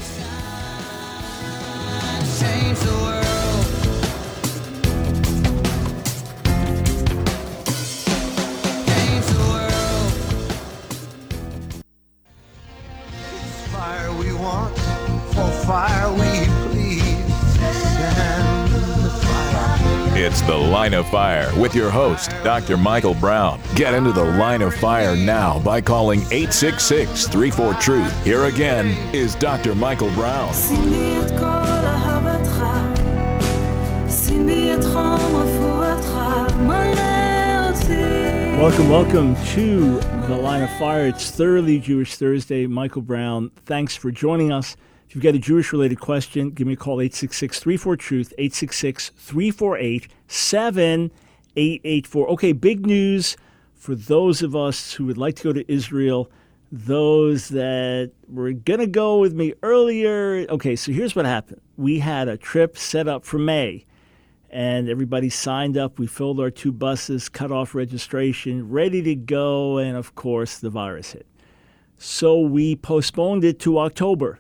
[20.89, 22.79] Line of Fire with your host, Dr.
[22.79, 23.61] Michael Brown.
[23.75, 28.25] Get into the Line of Fire now by calling 866 34 Truth.
[28.25, 29.75] Here again is Dr.
[29.75, 30.55] Michael Brown.
[38.59, 41.07] Welcome, welcome to the Line of Fire.
[41.07, 42.67] It's Thoroughly Jewish Thursday.
[42.67, 44.77] Michael Brown, thanks for joining us.
[45.09, 49.11] If you've got a Jewish related question, give me a call 866 34 Truth, 866
[49.11, 52.29] 348 7884.
[52.31, 53.37] Okay, big news
[53.77, 56.29] for those of us who would like to go to Israel,
[56.73, 60.45] those that were going to go with me earlier.
[60.51, 63.87] Okay, so here's what happened we had a trip set up for May
[64.51, 65.99] and everybody signed up.
[65.99, 70.71] We filled our two buses, cut off registration, ready to go, and of course, the
[70.71, 71.27] virus hit.
[71.99, 74.39] So we postponed it to October.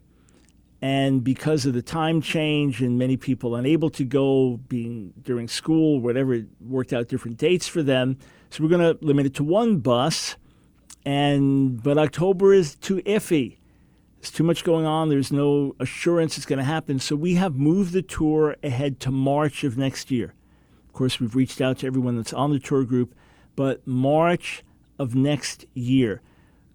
[0.81, 6.01] And because of the time change and many people unable to go, being during school,
[6.01, 8.16] whatever, worked out different dates for them.
[8.51, 10.37] So we're going to limit it to one bus.
[11.05, 13.58] And but October is too iffy.
[14.29, 15.09] There's too much going on.
[15.09, 16.99] There's no assurance it's going to happen.
[16.99, 20.35] So we have moved the tour ahead to March of next year.
[20.87, 23.14] Of course, we've reached out to everyone that's on the tour group,
[23.57, 24.62] but March
[24.99, 26.21] of next year.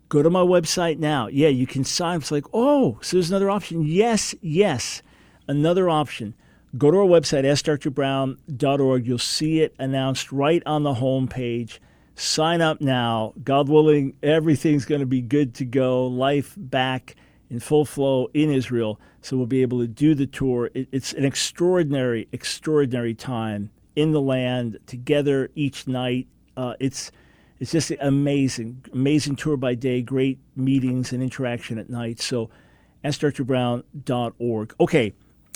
[0.10, 1.28] Go to my website now.
[1.28, 2.22] Yeah, you can sign.
[2.22, 3.84] It's like, oh, so there's another option.
[3.84, 5.04] Yes, yes,
[5.48, 6.34] another option.
[6.76, 9.06] Go to our website, askdrbrown.org.
[9.06, 11.80] You'll see it announced right on the home page.
[12.16, 13.36] Sign up now.
[13.44, 16.08] God willing, everything's going to be good to go.
[16.08, 17.16] Life back
[17.54, 19.00] in full flow in Israel.
[19.22, 20.72] So we'll be able to do the tour.
[20.74, 26.28] It, it's an extraordinary, extraordinary time in the land together each night.
[26.58, 27.12] Uh, it's
[27.60, 32.20] it's just amazing, amazing tour by day, great meetings and interaction at night.
[32.20, 32.50] So,
[33.06, 34.76] askdrbrown.org.
[34.80, 35.14] Okay,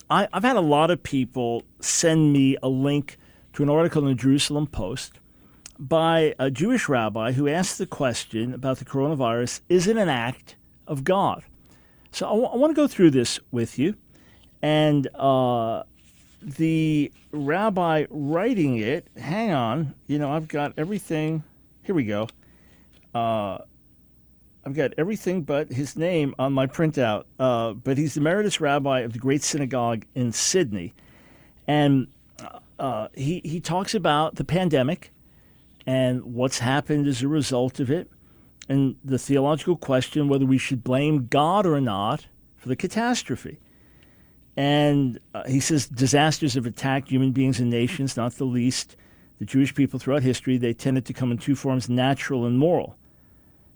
[0.10, 3.18] I, I've had a lot of people send me a link
[3.54, 5.20] to an article in the Jerusalem Post
[5.80, 10.56] by a Jewish rabbi who asked the question about the coronavirus is it an act
[10.86, 11.44] of God?
[12.12, 13.96] So I, w- I want to go through this with you.
[14.62, 15.84] And uh,
[16.42, 21.44] the rabbi writing it, hang on, you know, I've got everything.
[21.84, 22.28] Here we go.
[23.14, 23.60] Uh,
[24.66, 27.24] I've got everything but his name on my printout.
[27.40, 30.94] Uh, but he's the emeritus rabbi of the Great Synagogue in Sydney.
[31.68, 32.08] And
[32.80, 35.12] uh, he, he talks about the pandemic
[35.86, 38.10] and what's happened as a result of it,
[38.70, 43.60] and the theological question whether we should blame God or not for the catastrophe.
[44.56, 48.96] And uh, he says disasters have attacked human beings and nations, not the least
[49.40, 50.58] the Jewish people throughout history.
[50.58, 52.98] They tended to come in two forms natural and moral.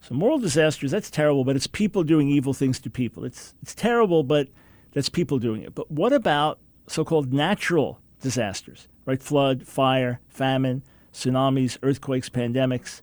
[0.01, 3.23] So, moral disasters, that's terrible, but it's people doing evil things to people.
[3.23, 4.47] It's, it's terrible, but
[4.93, 5.75] that's people doing it.
[5.75, 9.21] But what about so called natural disasters, right?
[9.21, 13.01] Flood, fire, famine, tsunamis, earthquakes, pandemics.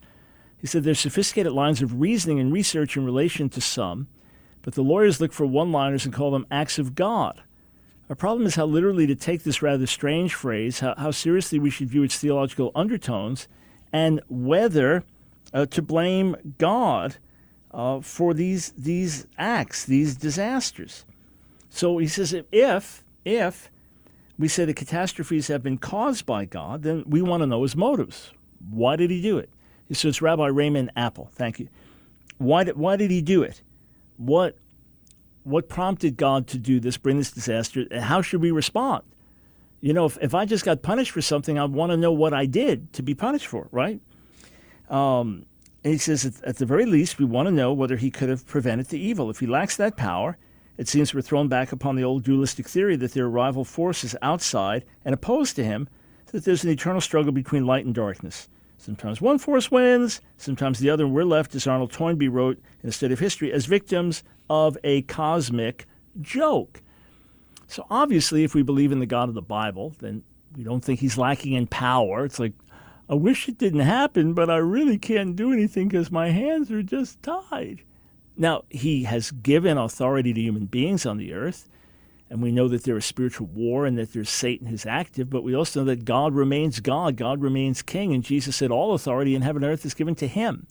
[0.60, 4.08] He said there's sophisticated lines of reasoning and research in relation to some,
[4.62, 7.42] but the lawyers look for one liners and call them acts of God.
[8.08, 11.70] Our problem is how literally to take this rather strange phrase, how, how seriously we
[11.70, 13.46] should view its theological undertones,
[13.92, 15.04] and whether
[15.52, 17.16] uh, to blame God
[17.70, 21.04] uh, for these, these acts, these disasters.
[21.68, 23.70] So he says if, if
[24.38, 27.76] we say the catastrophes have been caused by God, then we want to know his
[27.76, 28.32] motives.
[28.70, 29.50] Why did he do it?
[29.92, 31.30] So it's Rabbi Raymond Apple.
[31.32, 31.68] Thank you.
[32.38, 33.62] Why did, why did he do it?
[34.16, 34.56] What,
[35.44, 37.86] what prompted God to do this, bring this disaster?
[37.90, 39.04] And how should we respond?
[39.80, 42.34] You know, if, if I just got punished for something, I'd want to know what
[42.34, 44.00] I did to be punished for, right?
[44.90, 45.46] Um,
[45.84, 48.46] and he says, at the very least, we want to know whether he could have
[48.46, 49.30] prevented the evil.
[49.30, 50.36] If he lacks that power,
[50.76, 54.16] it seems we're thrown back upon the old dualistic theory that there are rival forces
[54.20, 55.88] outside and opposed to him,
[56.32, 58.48] that there's an eternal struggle between light and darkness.
[58.78, 62.88] Sometimes one force wins, sometimes the other, and we're left, as Arnold Toynbee wrote in
[62.88, 65.86] A Study of History, as victims of a cosmic
[66.20, 66.80] joke.
[67.66, 70.22] So obviously, if we believe in the God of the Bible, then
[70.56, 72.24] we don't think he's lacking in power.
[72.24, 72.54] It's like,
[73.10, 76.82] I wish it didn't happen, but I really can't do anything because my hands are
[76.82, 77.82] just tied.
[78.36, 81.68] Now, he has given authority to human beings on the earth,
[82.30, 85.42] and we know that there is spiritual war and that there's Satan who's active, but
[85.42, 89.34] we also know that God remains God, God remains king, and Jesus said all authority
[89.34, 90.66] in heaven and earth is given to him.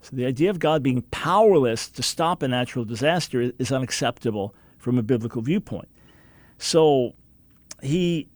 [0.00, 4.98] So the idea of God being powerless to stop a natural disaster is unacceptable from
[4.98, 5.88] a biblical viewpoint.
[6.56, 7.14] So
[7.82, 8.28] he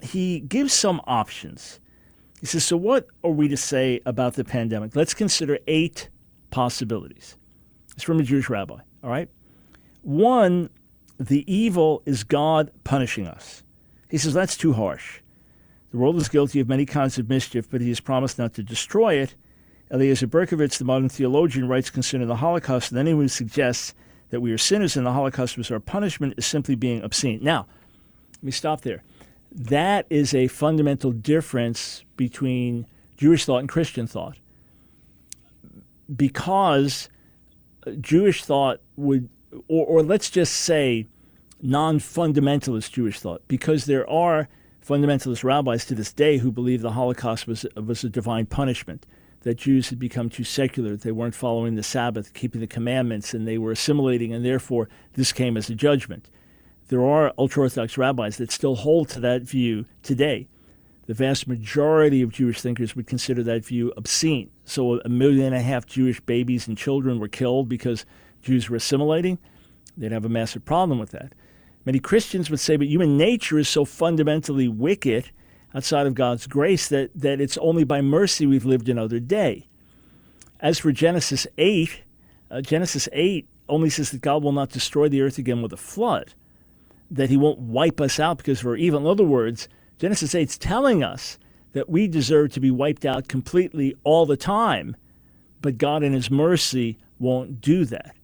[0.00, 1.80] he gives some options.
[2.40, 4.96] He says, So what are we to say about the pandemic?
[4.96, 6.08] Let's consider eight
[6.50, 7.36] possibilities.
[7.94, 9.28] It's from a Jewish rabbi, all right?
[10.02, 10.70] One,
[11.28, 13.62] the evil is God punishing us.
[14.10, 15.20] He says that's too harsh.
[15.90, 18.62] The world is guilty of many kinds of mischief, but he has promised not to
[18.62, 19.34] destroy it.
[19.90, 23.94] Eliezer Berkovits, the modern theologian, writes concerning the Holocaust that anyone who suggests
[24.30, 27.40] that we are sinners and the Holocaust was our punishment is simply being obscene.
[27.42, 27.66] Now,
[28.36, 29.04] let me stop there.
[29.54, 32.86] That is a fundamental difference between
[33.18, 34.38] Jewish thought and Christian thought.
[36.16, 37.10] Because
[38.00, 39.28] Jewish thought would,
[39.68, 41.06] or, or let's just say
[41.62, 44.48] non fundamentalist Jewish thought, because there are
[44.86, 49.06] fundamentalist rabbis to this day who believe the Holocaust was, was a divine punishment
[49.42, 53.46] that Jews had become too secular, they weren't following the Sabbath, keeping the commandments, and
[53.46, 56.28] they were assimilating, and therefore this came as a judgment.
[56.88, 60.48] There are ultra Orthodox rabbis that still hold to that view today.
[61.06, 64.50] The vast majority of Jewish thinkers would consider that view obscene.
[64.64, 68.06] So, a million and a half Jewish babies and children were killed because
[68.42, 69.38] Jews were assimilating.
[69.96, 71.32] They'd have a massive problem with that.
[71.84, 75.30] Many Christians would say, but human nature is so fundamentally wicked
[75.74, 79.68] outside of God's grace that, that it's only by mercy we've lived another day.
[80.60, 82.02] As for Genesis 8,
[82.50, 85.78] uh, Genesis 8 only says that God will not destroy the earth again with a
[85.78, 86.34] flood,
[87.10, 89.00] that he won't wipe us out because we're evil.
[89.00, 89.68] In other words,
[89.98, 91.38] Genesis 8 is telling us
[91.72, 94.94] that we deserve to be wiped out completely all the time,
[95.60, 98.14] but God in his mercy won't do that.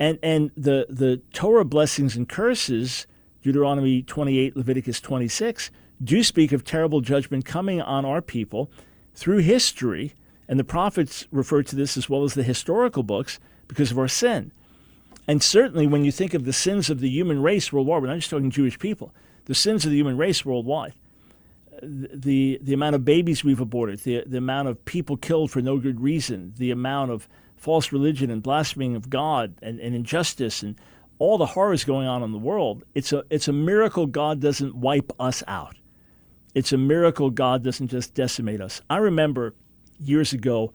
[0.00, 3.06] And, and the, the Torah blessings and curses,
[3.42, 5.70] Deuteronomy 28, Leviticus 26,
[6.02, 8.70] do speak of terrible judgment coming on our people
[9.14, 10.14] through history,
[10.48, 14.08] and the prophets refer to this as well as the historical books because of our
[14.08, 14.52] sin.
[15.28, 18.16] And certainly, when you think of the sins of the human race worldwide, we're not
[18.16, 19.12] just talking Jewish people,
[19.44, 20.94] the sins of the human race worldwide,
[21.82, 25.76] the, the amount of babies we've aborted, the, the amount of people killed for no
[25.76, 27.28] good reason, the amount of
[27.60, 30.74] false religion and blaspheming of God and, and injustice and
[31.20, 34.74] all the horrors going on in the world, it's a, it's a miracle God doesn't
[34.74, 35.76] wipe us out
[36.54, 38.80] it's a miracle God doesn't just decimate us.
[38.90, 39.54] I remember
[39.98, 40.72] years ago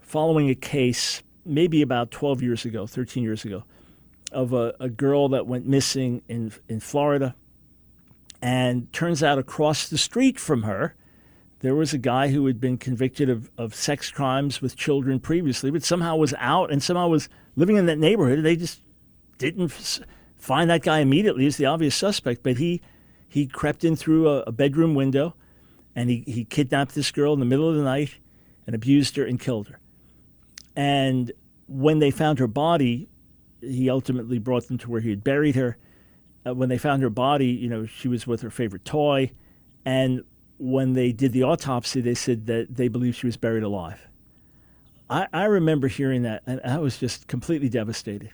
[0.00, 3.64] following a case, maybe about 12 years ago, 13 years ago,
[4.32, 7.34] of a, a girl that went missing in, in Florida.
[8.42, 10.94] And turns out across the street from her,
[11.60, 15.70] there was a guy who had been convicted of, of sex crimes with children previously,
[15.70, 18.42] but somehow was out and somehow was living in that neighborhood.
[18.42, 18.82] They just
[19.38, 19.68] didn't
[20.36, 22.82] find that guy immediately as the obvious suspect, but he
[23.28, 25.34] he crept in through a, a bedroom window
[25.94, 28.16] and he, he kidnapped this girl in the middle of the night
[28.66, 29.80] and abused her and killed her.
[30.76, 31.32] And
[31.66, 33.08] when they found her body,
[33.60, 35.78] he ultimately brought them to where he had buried her.
[36.46, 39.32] Uh, when they found her body, you know, she was with her favorite toy.
[39.84, 40.22] And
[40.58, 44.00] when they did the autopsy, they said that they believed she was buried alive.
[45.08, 48.30] I, I remember hearing that, and I was just completely devastated.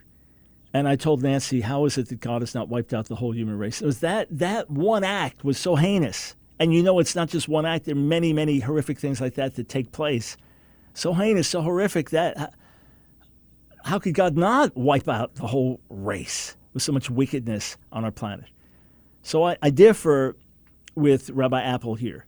[0.75, 3.33] And I told Nancy, how is it that God has not wiped out the whole
[3.33, 3.83] human race?
[3.83, 6.35] It was that that one act was so heinous.
[6.59, 7.85] And you know, it's not just one act.
[7.85, 10.37] There are many, many horrific things like that that take place.
[10.95, 12.55] So heinous, so horrific that
[13.85, 18.11] how could God not wipe out the whole race with so much wickedness on our
[18.11, 18.47] planet?
[19.23, 20.37] So I, I differ
[20.95, 22.27] with Rabbi Apple here.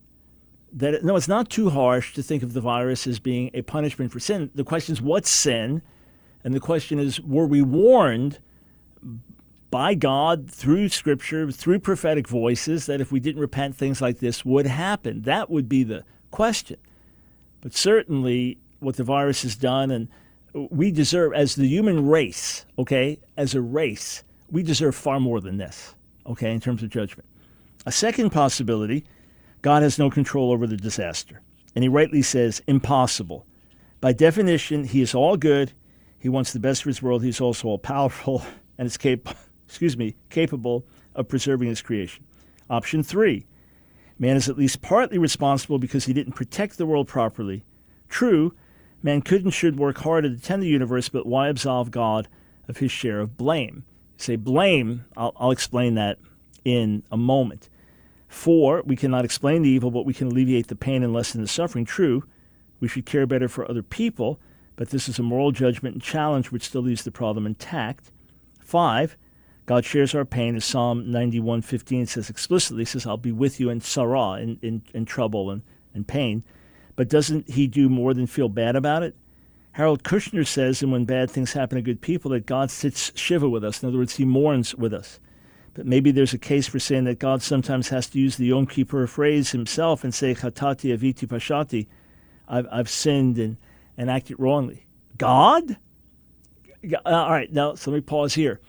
[0.73, 4.11] That no, it's not too harsh to think of the virus as being a punishment
[4.11, 4.51] for sin.
[4.55, 5.83] The question is, what's sin?
[6.43, 8.39] And the question is were we warned
[9.71, 14.45] by God through Scripture, through prophetic voices, that if we didn't repent, things like this
[14.45, 15.23] would happen?
[15.23, 16.77] That would be the question.
[17.61, 20.09] But certainly, what the virus has done, and
[20.53, 25.57] we deserve, as the human race, okay, as a race, we deserve far more than
[25.57, 25.95] this,
[26.27, 27.29] okay, in terms of judgment.
[27.87, 29.05] A second possibility
[29.63, 31.41] God has no control over the disaster.
[31.75, 33.47] And he rightly says, impossible.
[34.01, 35.73] By definition, he is all good
[36.25, 37.23] he wants the best for his world.
[37.23, 38.43] He's also all powerful
[38.79, 42.25] and is capable, excuse me, capable of preserving his creation.
[42.71, 43.45] Option three,
[44.19, 47.63] man is at least partly responsible because he didn't protect the world properly.
[48.09, 48.55] True,
[49.03, 52.27] man could and should work hard to tend the universe, but why absolve God
[52.69, 53.85] of his share of blame?
[54.17, 56.17] You say blame, I'll, I'll explain that
[56.65, 57.69] in a moment.
[58.29, 61.49] Four, we cannot explain the evil, but we can alleviate the pain and lessen the
[61.49, 61.85] suffering.
[61.85, 62.25] True,
[62.81, 64.41] we should care better for other people,
[64.77, 68.11] but this is a moral judgment and challenge which still leaves the problem intact.
[68.61, 69.17] Five,
[69.67, 73.81] God shares our pain, as Psalm 91:15 says explicitly, says, I'll be with you in
[73.81, 75.63] tsarah, in, in, in trouble and,
[75.95, 76.43] and pain.
[76.97, 79.17] But doesn't he do more than feel bad about it?
[79.73, 83.49] Harold Kushner says, and when bad things happen to good people, that God sits shiva
[83.49, 83.83] with us.
[83.83, 85.19] In other words, he mourns with us.
[85.75, 88.67] But maybe there's a case for saying that God sometimes has to use the Yom
[88.67, 91.87] Kippur phrase himself and say, Chatati aviti pashati,
[92.49, 93.57] I've, I've sinned and
[93.97, 94.87] and acted wrongly.
[95.17, 95.77] God?
[96.85, 98.61] Uh, all right, now so let me pause here.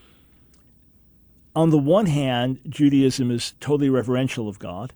[1.56, 4.94] On the one hand, Judaism is totally reverential of God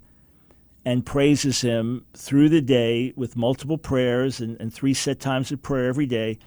[0.86, 5.62] and praises Him through the day with multiple prayers and, and three set times of
[5.62, 6.38] prayer every day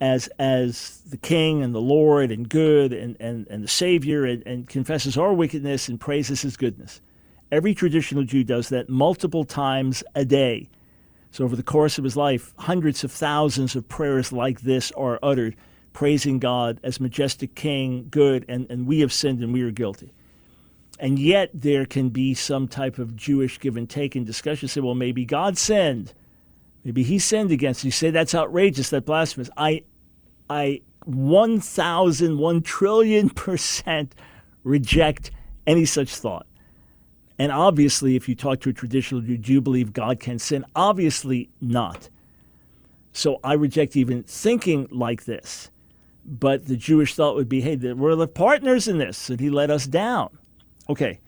[0.00, 4.42] as as the King and the Lord and good and, and, and the Savior and,
[4.46, 7.00] and confesses our wickedness and praises His goodness.
[7.50, 10.68] Every traditional Jew does that multiple times a day.
[11.30, 15.18] So, over the course of his life, hundreds of thousands of prayers like this are
[15.22, 15.54] uttered,
[15.92, 20.12] praising God as majestic King, good, and, and we have sinned and we are guilty.
[20.98, 24.66] And yet, there can be some type of Jewish give and take in discussion.
[24.66, 26.14] Say, well, maybe God sinned.
[26.86, 27.90] Maybe he sinned against you.
[27.90, 29.50] Say that's outrageous, that's blasphemous.
[29.56, 29.82] I,
[30.48, 34.14] I 1,000, 1 trillion percent
[34.62, 35.32] reject
[35.66, 36.46] any such thought.
[37.40, 40.64] And obviously, if you talk to a traditional Jew, do you believe God can sin?
[40.76, 42.08] Obviously not.
[43.12, 45.72] So I reject even thinking like this.
[46.24, 49.72] But the Jewish thought would be hey, we're the partners in this, and he let
[49.72, 50.38] us down.
[50.88, 51.18] Okay.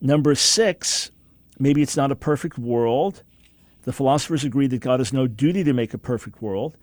[0.00, 1.10] Number six,
[1.58, 3.24] maybe it's not a perfect world.
[3.84, 6.76] The philosophers agree that God has no duty to make a perfect world.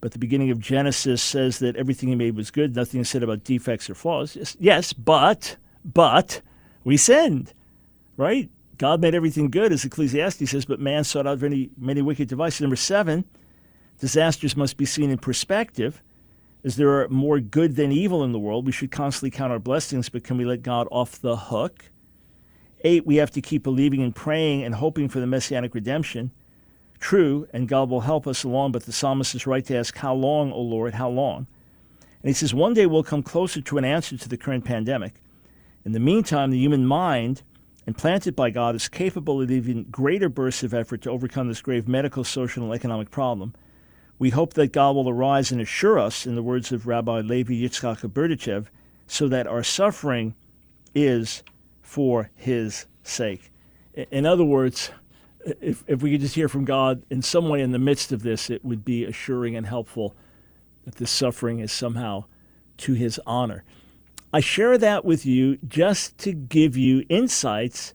[0.00, 3.22] But the beginning of Genesis says that everything he made was good, nothing is said
[3.22, 4.36] about defects or flaws.
[4.36, 6.40] Yes, yes but, but
[6.84, 7.52] we sinned
[8.18, 8.50] right?
[8.76, 12.60] God made everything good, as Ecclesiastes says, but man sought out many, many wicked devices.
[12.60, 13.24] Number seven,
[13.98, 16.02] disasters must be seen in perspective.
[16.64, 19.58] As there are more good than evil in the world, we should constantly count our
[19.58, 21.86] blessings, but can we let God off the hook?
[22.82, 26.30] Eight, we have to keep believing and praying and hoping for the messianic redemption.
[27.00, 30.14] True, and God will help us along, but the psalmist is right to ask, How
[30.14, 31.46] long, O Lord, how long?
[32.22, 35.14] And he says, One day we'll come closer to an answer to the current pandemic.
[35.84, 37.42] In the meantime, the human mind
[37.86, 41.88] implanted by God is capable of even greater bursts of effort to overcome this grave
[41.88, 43.54] medical, social, and economic problem.
[44.18, 47.54] We hope that God will arise and assure us, in the words of Rabbi Levi
[47.54, 48.66] Yitzchak Berdichev,
[49.06, 50.34] so that our suffering
[50.94, 51.42] is
[51.88, 53.50] for his sake.
[53.94, 54.90] In other words,
[55.40, 58.22] if, if we could just hear from God in some way in the midst of
[58.22, 60.14] this, it would be assuring and helpful
[60.84, 62.24] that this suffering is somehow
[62.76, 63.64] to his honor.
[64.34, 67.94] I share that with you just to give you insights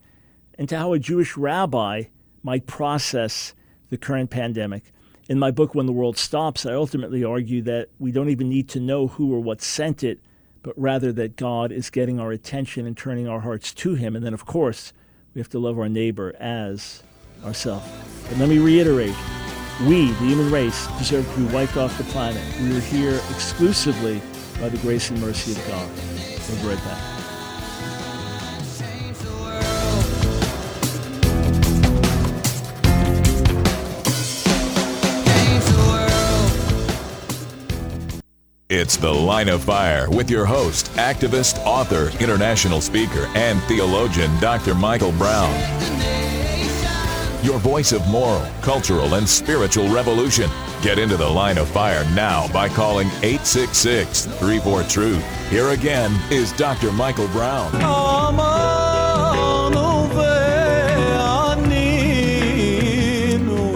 [0.57, 2.05] into how a Jewish rabbi
[2.41, 3.53] might process
[3.91, 4.91] the current pandemic.
[5.29, 8.69] In my book, When the World Stops, I ultimately argue that we don't even need
[8.69, 10.19] to know who or what sent it,
[10.64, 14.16] but rather that God is getting our attention and turning our hearts to Him.
[14.16, 14.93] And then, of course,
[15.36, 17.03] we have to love our neighbor as
[17.43, 17.88] ourselves.
[18.30, 19.16] But let me reiterate
[19.82, 22.41] we, the human race, deserve to be wiped off the planet.
[22.61, 24.22] We are here exclusively
[24.59, 25.89] by the grace and mercy of God.
[26.47, 27.22] We'll be right back.
[38.70, 44.74] It's The Line of Fire with your host, activist, author, international speaker, and theologian, Dr.
[44.74, 45.53] Michael Brown.
[47.43, 50.49] Your voice of moral, cultural, and spiritual revolution.
[50.82, 55.49] Get into the line of fire now by calling 866 34 Truth.
[55.49, 56.93] Here again is Dr.
[56.93, 57.70] Michael Brown.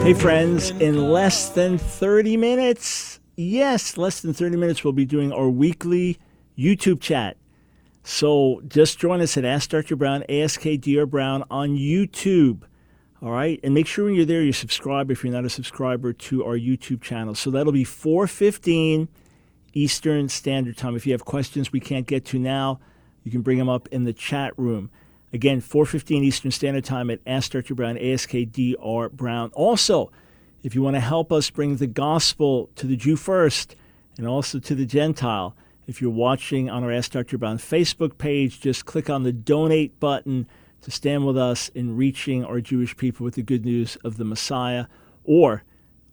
[0.05, 5.31] Hey, friends, in less than 30 minutes, yes, less than 30 minutes, we'll be doing
[5.31, 6.17] our weekly
[6.57, 7.37] YouTube chat.
[8.03, 9.95] So just join us at Ask Dr.
[9.95, 12.63] Brown, ASKDR Brown on YouTube.
[13.21, 16.13] All right, and make sure when you're there you subscribe if you're not a subscriber
[16.13, 17.33] to our YouTube channel.
[17.33, 19.07] So that'll be 4:15
[19.73, 20.95] Eastern Standard Time.
[20.95, 22.79] If you have questions we can't get to now,
[23.23, 24.91] you can bring them up in the chat room.
[25.33, 27.73] Again, 4:15 Eastern Standard Time at Ask Dr.
[27.73, 29.49] Brown, ASKDR Brown.
[29.53, 30.11] Also,
[30.67, 33.73] if you want to help us bring the gospel to the Jew first
[34.17, 35.55] and also to the Gentile,
[35.87, 37.37] if you're watching on our Ask Dr.
[37.37, 40.45] Brown Facebook page, just click on the donate button
[40.81, 44.25] to stand with us in reaching our Jewish people with the good news of the
[44.25, 44.87] Messiah.
[45.23, 45.63] Or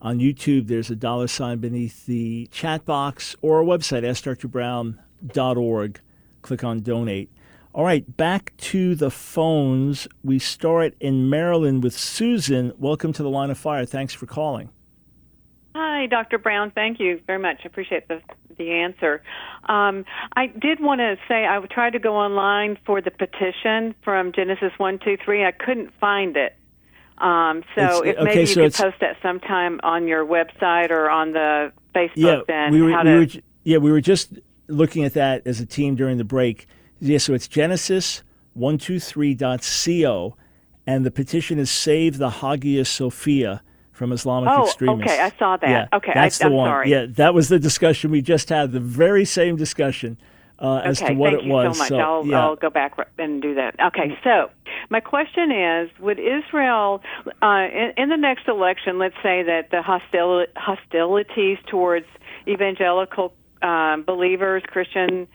[0.01, 6.01] on YouTube, there's a dollar sign beneath the chat box or our website, askdrbrown.org.
[6.43, 7.29] Click on donate.
[7.75, 10.07] All right, back to the phones.
[10.23, 12.73] We start in Maryland with Susan.
[12.79, 13.85] Welcome to the line of fire.
[13.85, 14.71] Thanks for calling.
[15.75, 16.39] Hi, Dr.
[16.39, 16.71] Brown.
[16.71, 17.63] Thank you very much.
[17.65, 18.21] I appreciate the
[18.59, 19.25] the answer.
[19.65, 20.05] Um,
[20.37, 24.71] I did want to say I tried to go online for the petition from Genesis
[24.77, 25.45] one two three.
[25.45, 26.55] I couldn't find it.
[27.19, 31.11] Um, so if okay, maybe so you could post that sometime on your website or
[31.11, 35.03] on the Facebook, yeah, then we were, we to were, yeah, we were just looking
[35.03, 36.69] at that as a team during the break.
[37.01, 40.37] Yeah, so it's Genesis123.co,
[40.87, 45.13] and the petition is Save the Hagia Sophia from Islamic oh, extremists.
[45.13, 45.69] okay, I saw that.
[45.69, 46.69] Yeah, okay, that's I, the am one.
[46.69, 46.91] sorry.
[46.91, 48.73] Yeah, that was the discussion we just had.
[48.73, 50.19] The very same discussion
[50.59, 51.77] uh, as okay, to what thank it you was.
[51.77, 51.89] so much.
[51.89, 52.43] So, I'll, yeah.
[52.43, 53.77] I'll go back and do that.
[53.81, 54.51] Okay, so
[54.91, 57.03] my question is: Would Israel,
[57.43, 62.07] uh, in, in the next election, let's say that the hostil- hostilities towards
[62.49, 63.33] evangelical
[63.63, 65.27] um, believers, Christian,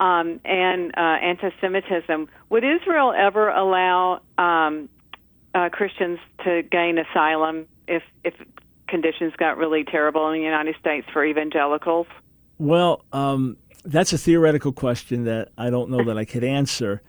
[0.00, 4.88] um, and uh, anti-Semitism, would Israel ever allow um,
[5.54, 8.34] uh, Christians to gain asylum if if
[8.86, 12.06] conditions got really terrible in the United States for evangelicals?
[12.58, 17.02] Well, um, that's a theoretical question that I don't know that I could answer.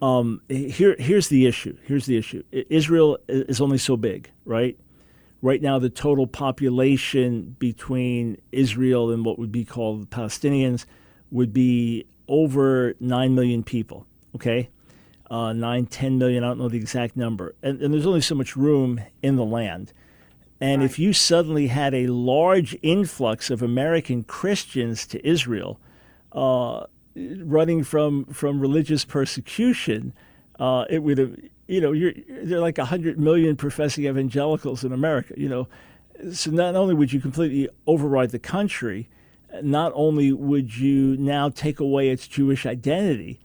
[0.00, 1.76] Um, here, here's the issue.
[1.84, 2.42] Here's the issue.
[2.52, 4.78] Israel is only so big, right?
[5.42, 10.84] Right now, the total population between Israel and what would be called the Palestinians
[11.30, 14.70] would be over 9 million people, okay?
[15.30, 17.54] Uh, 9, 10 million, I don't know the exact number.
[17.62, 19.92] And, and there's only so much room in the land.
[20.60, 25.78] And if you suddenly had a large influx of American Christians to Israel,
[26.32, 30.12] uh, running from from religious persecution,
[30.58, 31.36] uh, it would have
[31.68, 32.12] you know you're
[32.42, 35.34] there are like hundred million professing evangelicals in America.
[35.36, 35.68] You know,
[36.32, 39.08] so not only would you completely override the country,
[39.62, 43.40] not only would you now take away its Jewish identity,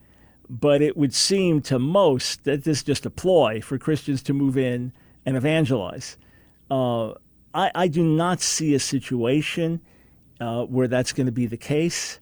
[0.48, 4.34] but it would seem to most that this is just a ploy for Christians to
[4.34, 4.92] move in
[5.24, 6.16] and evangelize.
[6.70, 7.12] Uh,
[7.54, 9.80] I, I do not see a situation
[10.40, 12.18] uh, where that's going to be the case,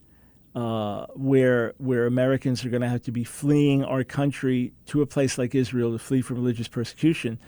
[0.54, 5.06] uh, where where Americans are going to have to be fleeing our country to a
[5.06, 7.38] place like Israel to flee from religious persecution.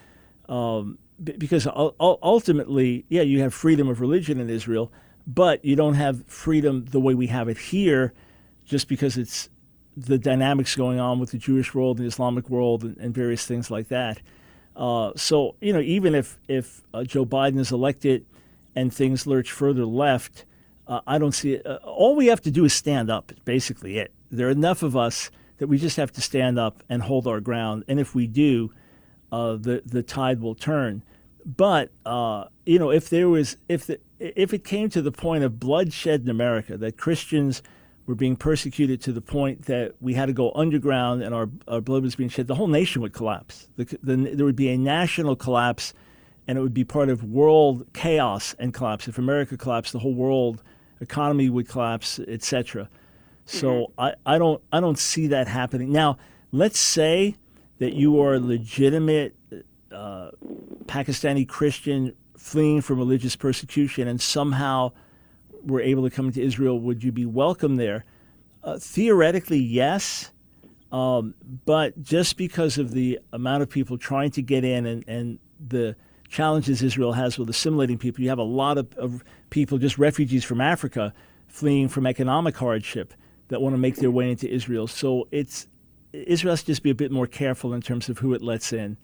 [0.49, 4.91] Um, because ul- ul- ultimately, yeah, you have freedom of religion in Israel,
[5.27, 8.12] but you don't have freedom the way we have it here,
[8.64, 9.49] just because it's
[9.97, 13.47] the dynamics going on with the Jewish world and the Islamic world and, and various
[13.47, 14.20] things like that.
[14.77, 18.27] Uh, so you know, even if if uh, Joe Biden is elected
[18.75, 20.45] and things lurch further left,
[20.87, 21.66] uh, I don't see it.
[21.66, 23.33] Uh, all we have to do is stand up.
[23.45, 24.12] Basically it.
[24.31, 27.41] There are enough of us that we just have to stand up and hold our
[27.41, 27.85] ground.
[27.87, 28.72] And if we do,
[29.31, 31.03] uh, the the tide will turn.
[31.47, 35.45] But uh, you know, if there was if the if it came to the point
[35.45, 37.62] of bloodshed in America, that Christians
[38.07, 41.81] were being persecuted to the point that we had to go underground and our, our
[41.81, 43.69] blood was being shed, the whole nation would collapse.
[43.77, 45.95] The, the, there would be a national collapse,
[46.47, 49.09] and it would be part of world chaos and collapse.
[49.09, 50.62] If America collapsed, the whole world
[51.01, 52.89] economy would collapse, etc.
[53.47, 55.93] So I, I don't I don't see that happening.
[55.93, 56.17] Now,
[56.53, 57.37] let's say
[57.79, 59.35] that you are a legitimate
[59.93, 60.31] uh,
[60.87, 64.92] Pakistani Christian fleeing from religious persecution and somehow
[65.62, 68.05] were able to come into Israel, would you be welcome there?
[68.62, 70.30] Uh, theoretically, yes.
[70.92, 71.34] Um,
[71.64, 75.97] but just because of the amount of people trying to get in and, and the
[76.28, 80.45] challenges Israel has with assimilating people, you have a lot of, of people, just refugees
[80.45, 81.14] from Africa,
[81.49, 83.14] fleeing from economic hardship
[83.49, 84.86] that want to make their way into Israel.
[84.86, 85.66] So it's
[86.12, 88.70] Israel has to just be a bit more careful in terms of who it lets
[88.70, 88.99] in.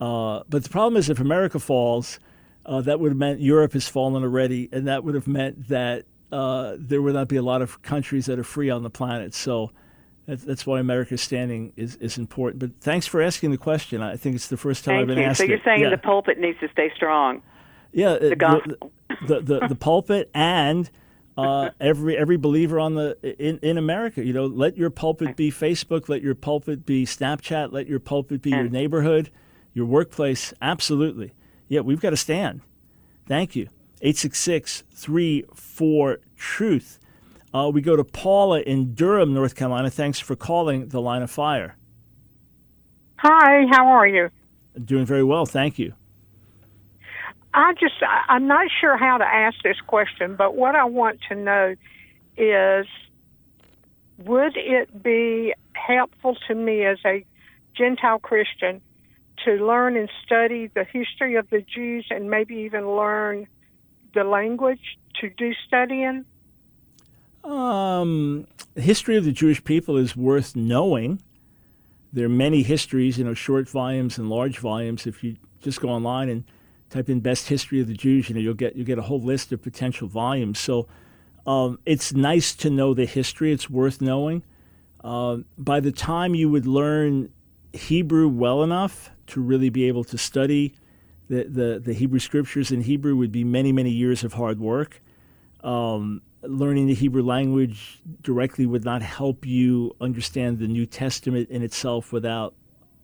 [0.00, 2.20] Uh, but the problem is, if America falls,
[2.68, 6.04] uh, that would have meant Europe has fallen already, and that would have meant that
[6.30, 9.34] uh, there would not be a lot of countries that are free on the planet.
[9.34, 9.72] So
[10.26, 12.60] that's, that's why America's standing is, is important.
[12.60, 14.02] But thanks for asking the question.
[14.02, 15.24] I think it's the first time I've been you.
[15.24, 15.64] asked So you're it.
[15.64, 15.88] saying yeah.
[15.88, 17.42] the pulpit needs to stay strong.
[17.92, 18.92] yeah, uh, the gospel.
[19.26, 20.90] the, the, the pulpit and
[21.38, 24.22] uh, every every believer on the in, in America.
[24.22, 28.42] You know, let your pulpit be Facebook, let your pulpit be Snapchat, let your pulpit
[28.42, 29.30] be your neighborhood,
[29.72, 30.52] your workplace.
[30.60, 31.32] Absolutely.
[31.68, 32.62] Yeah, we've got to stand.
[33.26, 33.68] Thank you.
[34.00, 36.98] 866 34 Truth.
[37.52, 39.90] Uh, we go to Paula in Durham, North Carolina.
[39.90, 41.76] Thanks for calling the line of fire.
[43.16, 44.28] Hi, how are you?
[44.84, 45.46] Doing very well.
[45.46, 45.94] Thank you.
[47.54, 47.94] I just,
[48.28, 51.74] I'm not sure how to ask this question, but what I want to know
[52.36, 52.86] is
[54.18, 57.24] would it be helpful to me as a
[57.76, 58.80] Gentile Christian
[59.48, 63.46] to learn and study the history of the Jews and maybe even learn
[64.14, 66.26] the language to do studying?
[67.44, 68.46] Um,
[68.76, 71.22] history of the Jewish people is worth knowing.
[72.12, 75.06] There are many histories, you know, short volumes and large volumes.
[75.06, 76.44] If you just go online and
[76.90, 79.20] type in "best history of the Jews," you know, you'll get you'll get a whole
[79.20, 80.58] list of potential volumes.
[80.58, 80.88] So,
[81.46, 83.52] um, it's nice to know the history.
[83.52, 84.42] It's worth knowing.
[85.02, 87.30] Uh, by the time you would learn
[87.72, 90.74] Hebrew well enough to really be able to study
[91.28, 95.02] the, the, the Hebrew scriptures in Hebrew would be many, many years of hard work.
[95.62, 101.62] Um, learning the Hebrew language directly would not help you understand the New Testament in
[101.62, 102.54] itself without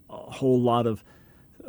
[0.08, 1.04] a whole lot of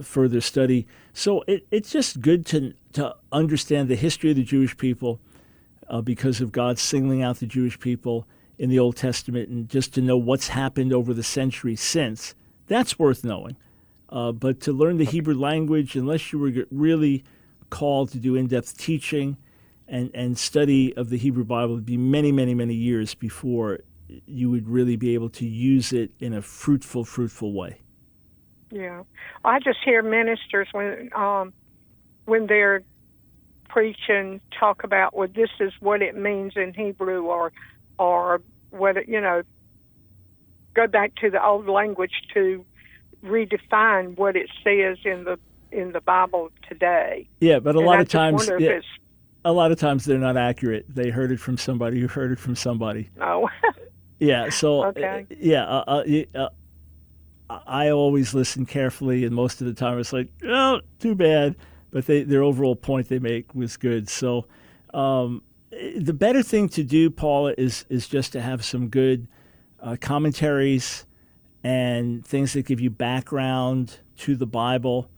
[0.01, 0.87] further study.
[1.13, 5.19] So it, it's just good to to understand the history of the Jewish people
[5.89, 8.27] uh, because of God singling out the Jewish people
[8.57, 12.35] in the Old Testament, and just to know what's happened over the centuries since.
[12.67, 13.57] That's worth knowing.
[14.15, 17.25] Uh, but to learn the Hebrew language, unless you were really
[17.69, 19.35] called to do in-depth teaching
[19.89, 23.79] and, and study of the Hebrew Bible, it'd be many, many, many years before
[24.25, 27.81] you would really be able to use it in a fruitful, fruitful way.
[28.71, 29.03] Yeah,
[29.43, 31.51] I just hear ministers when um,
[32.23, 32.83] when they're
[33.67, 37.51] preaching talk about well, this is what it means in Hebrew, or
[37.99, 38.41] or
[38.71, 39.43] it, you know,
[40.73, 42.65] go back to the old language to
[43.25, 45.39] redefine what it says in the
[45.71, 47.27] in the Bible today.
[47.41, 48.79] Yeah, but a And lot I of times, yeah,
[49.43, 50.85] a lot of times they're not accurate.
[50.89, 53.09] They heard it from somebody who heard it from somebody.
[53.17, 53.49] no.
[54.19, 54.49] Yeah.
[54.49, 55.27] So Okay.
[55.31, 56.03] uh, yeah, uh,
[56.35, 56.49] uh,
[57.49, 61.55] uh, I always listen carefully, and most of the time it's like, oh, too bad.
[61.91, 64.09] But they, their overall point they make was good.
[64.09, 64.47] So
[64.93, 69.27] um, the better thing to do, Paula, is is just to have some good
[69.81, 71.05] uh, commentaries
[71.65, 75.09] and things that give you background to the Bible.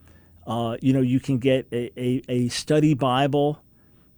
[0.48, 3.62] Uh, you know, you can get a, a, a study Bible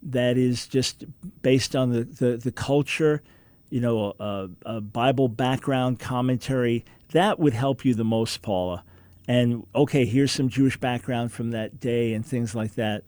[0.04, 1.06] that is just
[1.42, 3.24] based on the, the, the culture,
[3.72, 6.86] you know, a, a Bible background commentary.
[7.14, 8.84] That would help you the most, Paula.
[9.28, 13.06] And okay, here's some Jewish background from that day and things like that.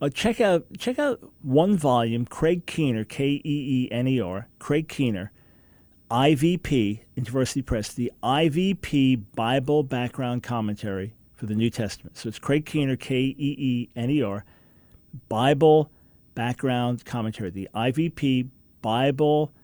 [0.00, 4.48] Uh, check out check out one volume, Craig Keener, K E E N E R,
[4.58, 5.30] Craig Keener,
[6.12, 12.18] IVP, University Press, the IVP Bible Background Commentary for the New Testament.
[12.18, 14.44] So it's Craig Keener, K E E N E R,
[15.30, 15.90] Bible
[16.34, 18.50] Background Commentary, the IVP
[18.82, 19.54] Bible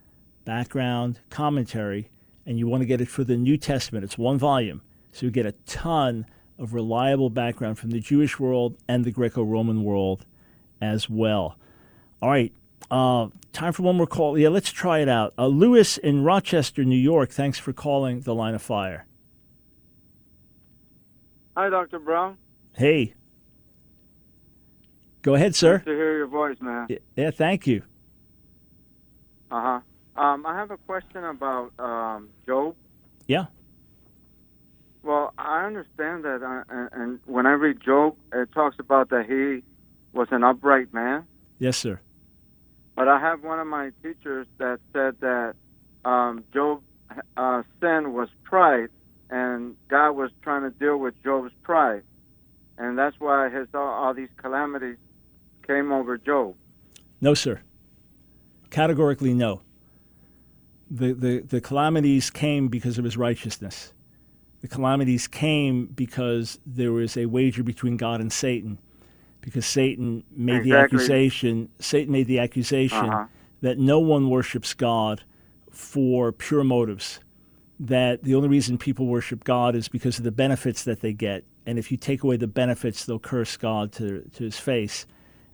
[0.43, 2.09] Background Commentary,
[2.47, 4.03] and you want to get it for the New Testament.
[4.03, 4.81] It's one volume,
[5.11, 6.25] so you get a ton
[6.57, 10.25] of reliable background from the Jewish world and the Greco Roman world
[10.81, 11.59] as well.
[12.23, 12.51] All right,
[12.91, 14.37] uh, time for one more call.
[14.37, 15.33] Yeah, let's try it out.
[15.37, 19.05] Uh, Lewis in Rochester, New York, thanks for calling the line of fire.
[21.55, 21.99] Hi, Dr.
[21.99, 22.37] Brown.
[22.75, 23.13] Hey.
[25.21, 25.77] Go ahead, sir.
[25.77, 26.87] Nice to hear your voice, man.
[27.15, 27.83] Yeah, thank you.
[29.51, 29.61] Uh
[30.15, 30.21] huh.
[30.21, 32.75] Um, I have a question about um, Job.
[33.27, 33.45] Yeah.
[35.03, 39.25] Well, I understand that, uh, and, and when I read Job, it talks about that
[39.25, 39.63] he
[40.17, 41.25] was an upright man.
[41.57, 42.01] Yes, sir.
[42.99, 45.53] But I have one of my teachers that said that
[46.03, 46.83] um, Job's
[47.37, 48.89] uh, sin was pride,
[49.29, 52.03] and God was trying to deal with Job's pride,
[52.77, 54.97] and that's why his all, all these calamities
[55.65, 56.55] came over Job.
[57.21, 57.61] No, sir.
[58.69, 59.61] Categorically, no.
[60.91, 63.93] The, the, the calamities came because of his righteousness.
[64.59, 68.77] The calamities came because there was a wager between God and Satan.
[69.41, 73.25] Because Satan made the accusation, Satan made the accusation Uh-huh.
[73.61, 75.23] that no one worships God
[75.71, 77.19] for pure motives.
[77.79, 81.45] That the only reason people worship God is because of the benefits that they get.
[81.65, 85.05] And if you take away the benefits, they'll curse God to, to his face.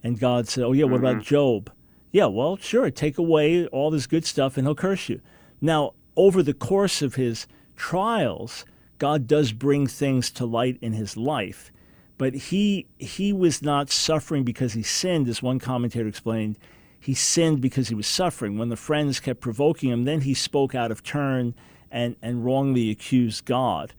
[0.04, 1.72] And God said, Oh, yeah, what about Job?
[2.12, 5.20] Yeah, well, sure, take away all this good stuff and he'll curse you.
[5.62, 8.66] Now, over the course of his trials,
[8.98, 11.72] God does bring things to light in his life.
[12.18, 16.58] But he he was not suffering because he sinned, as one commentator explained.
[17.00, 18.58] He sinned because he was suffering.
[18.58, 21.54] When the friends kept provoking him, then he spoke out of turn
[21.92, 23.94] and, and wrongly accused God.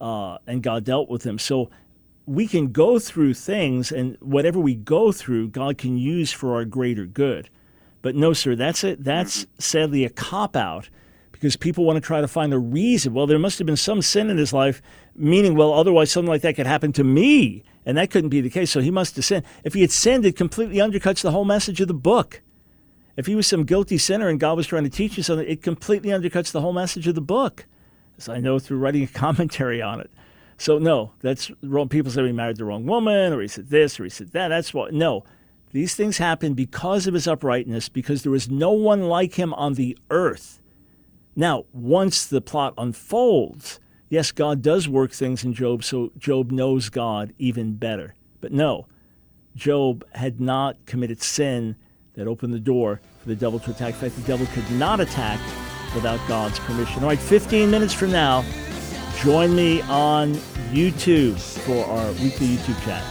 [0.00, 1.38] Uh, and God dealt with him.
[1.38, 1.70] So
[2.24, 6.64] we can go through things, and whatever we go through, God can use for our
[6.64, 7.48] greater good.
[8.02, 9.02] But no, sir, that's it.
[9.02, 10.88] That's sadly a cop out
[11.36, 13.14] because people want to try to find a reason.
[13.14, 14.82] Well, there must have been some sin in his life,
[15.14, 17.62] meaning, well, otherwise something like that could happen to me.
[17.84, 18.70] And that couldn't be the case.
[18.70, 19.44] So he must have sinned.
[19.62, 22.42] If he had sinned, it completely undercuts the whole message of the book.
[23.16, 25.62] If he was some guilty sinner and God was trying to teach you something, it
[25.62, 27.66] completely undercuts the whole message of the book,
[28.18, 30.10] as I know through writing a commentary on it.
[30.58, 31.88] So no, that's wrong.
[31.88, 34.48] People say he married the wrong woman, or he said this, or he said that.
[34.48, 34.92] That's what.
[34.92, 35.24] No,
[35.72, 39.74] these things happened because of his uprightness, because there was no one like him on
[39.74, 40.60] the earth.
[41.38, 43.78] Now, once the plot unfolds,
[44.08, 48.14] yes, God does work things in Job, so Job knows God even better.
[48.40, 48.86] But no,
[49.54, 51.76] Job had not committed sin
[52.14, 53.94] that opened the door for the devil to attack.
[53.94, 55.38] In fact, the devil could not attack
[55.94, 57.02] without God's permission.
[57.02, 58.42] All right, 15 minutes from now,
[59.18, 60.32] join me on
[60.72, 63.04] YouTube for our weekly YouTube chat.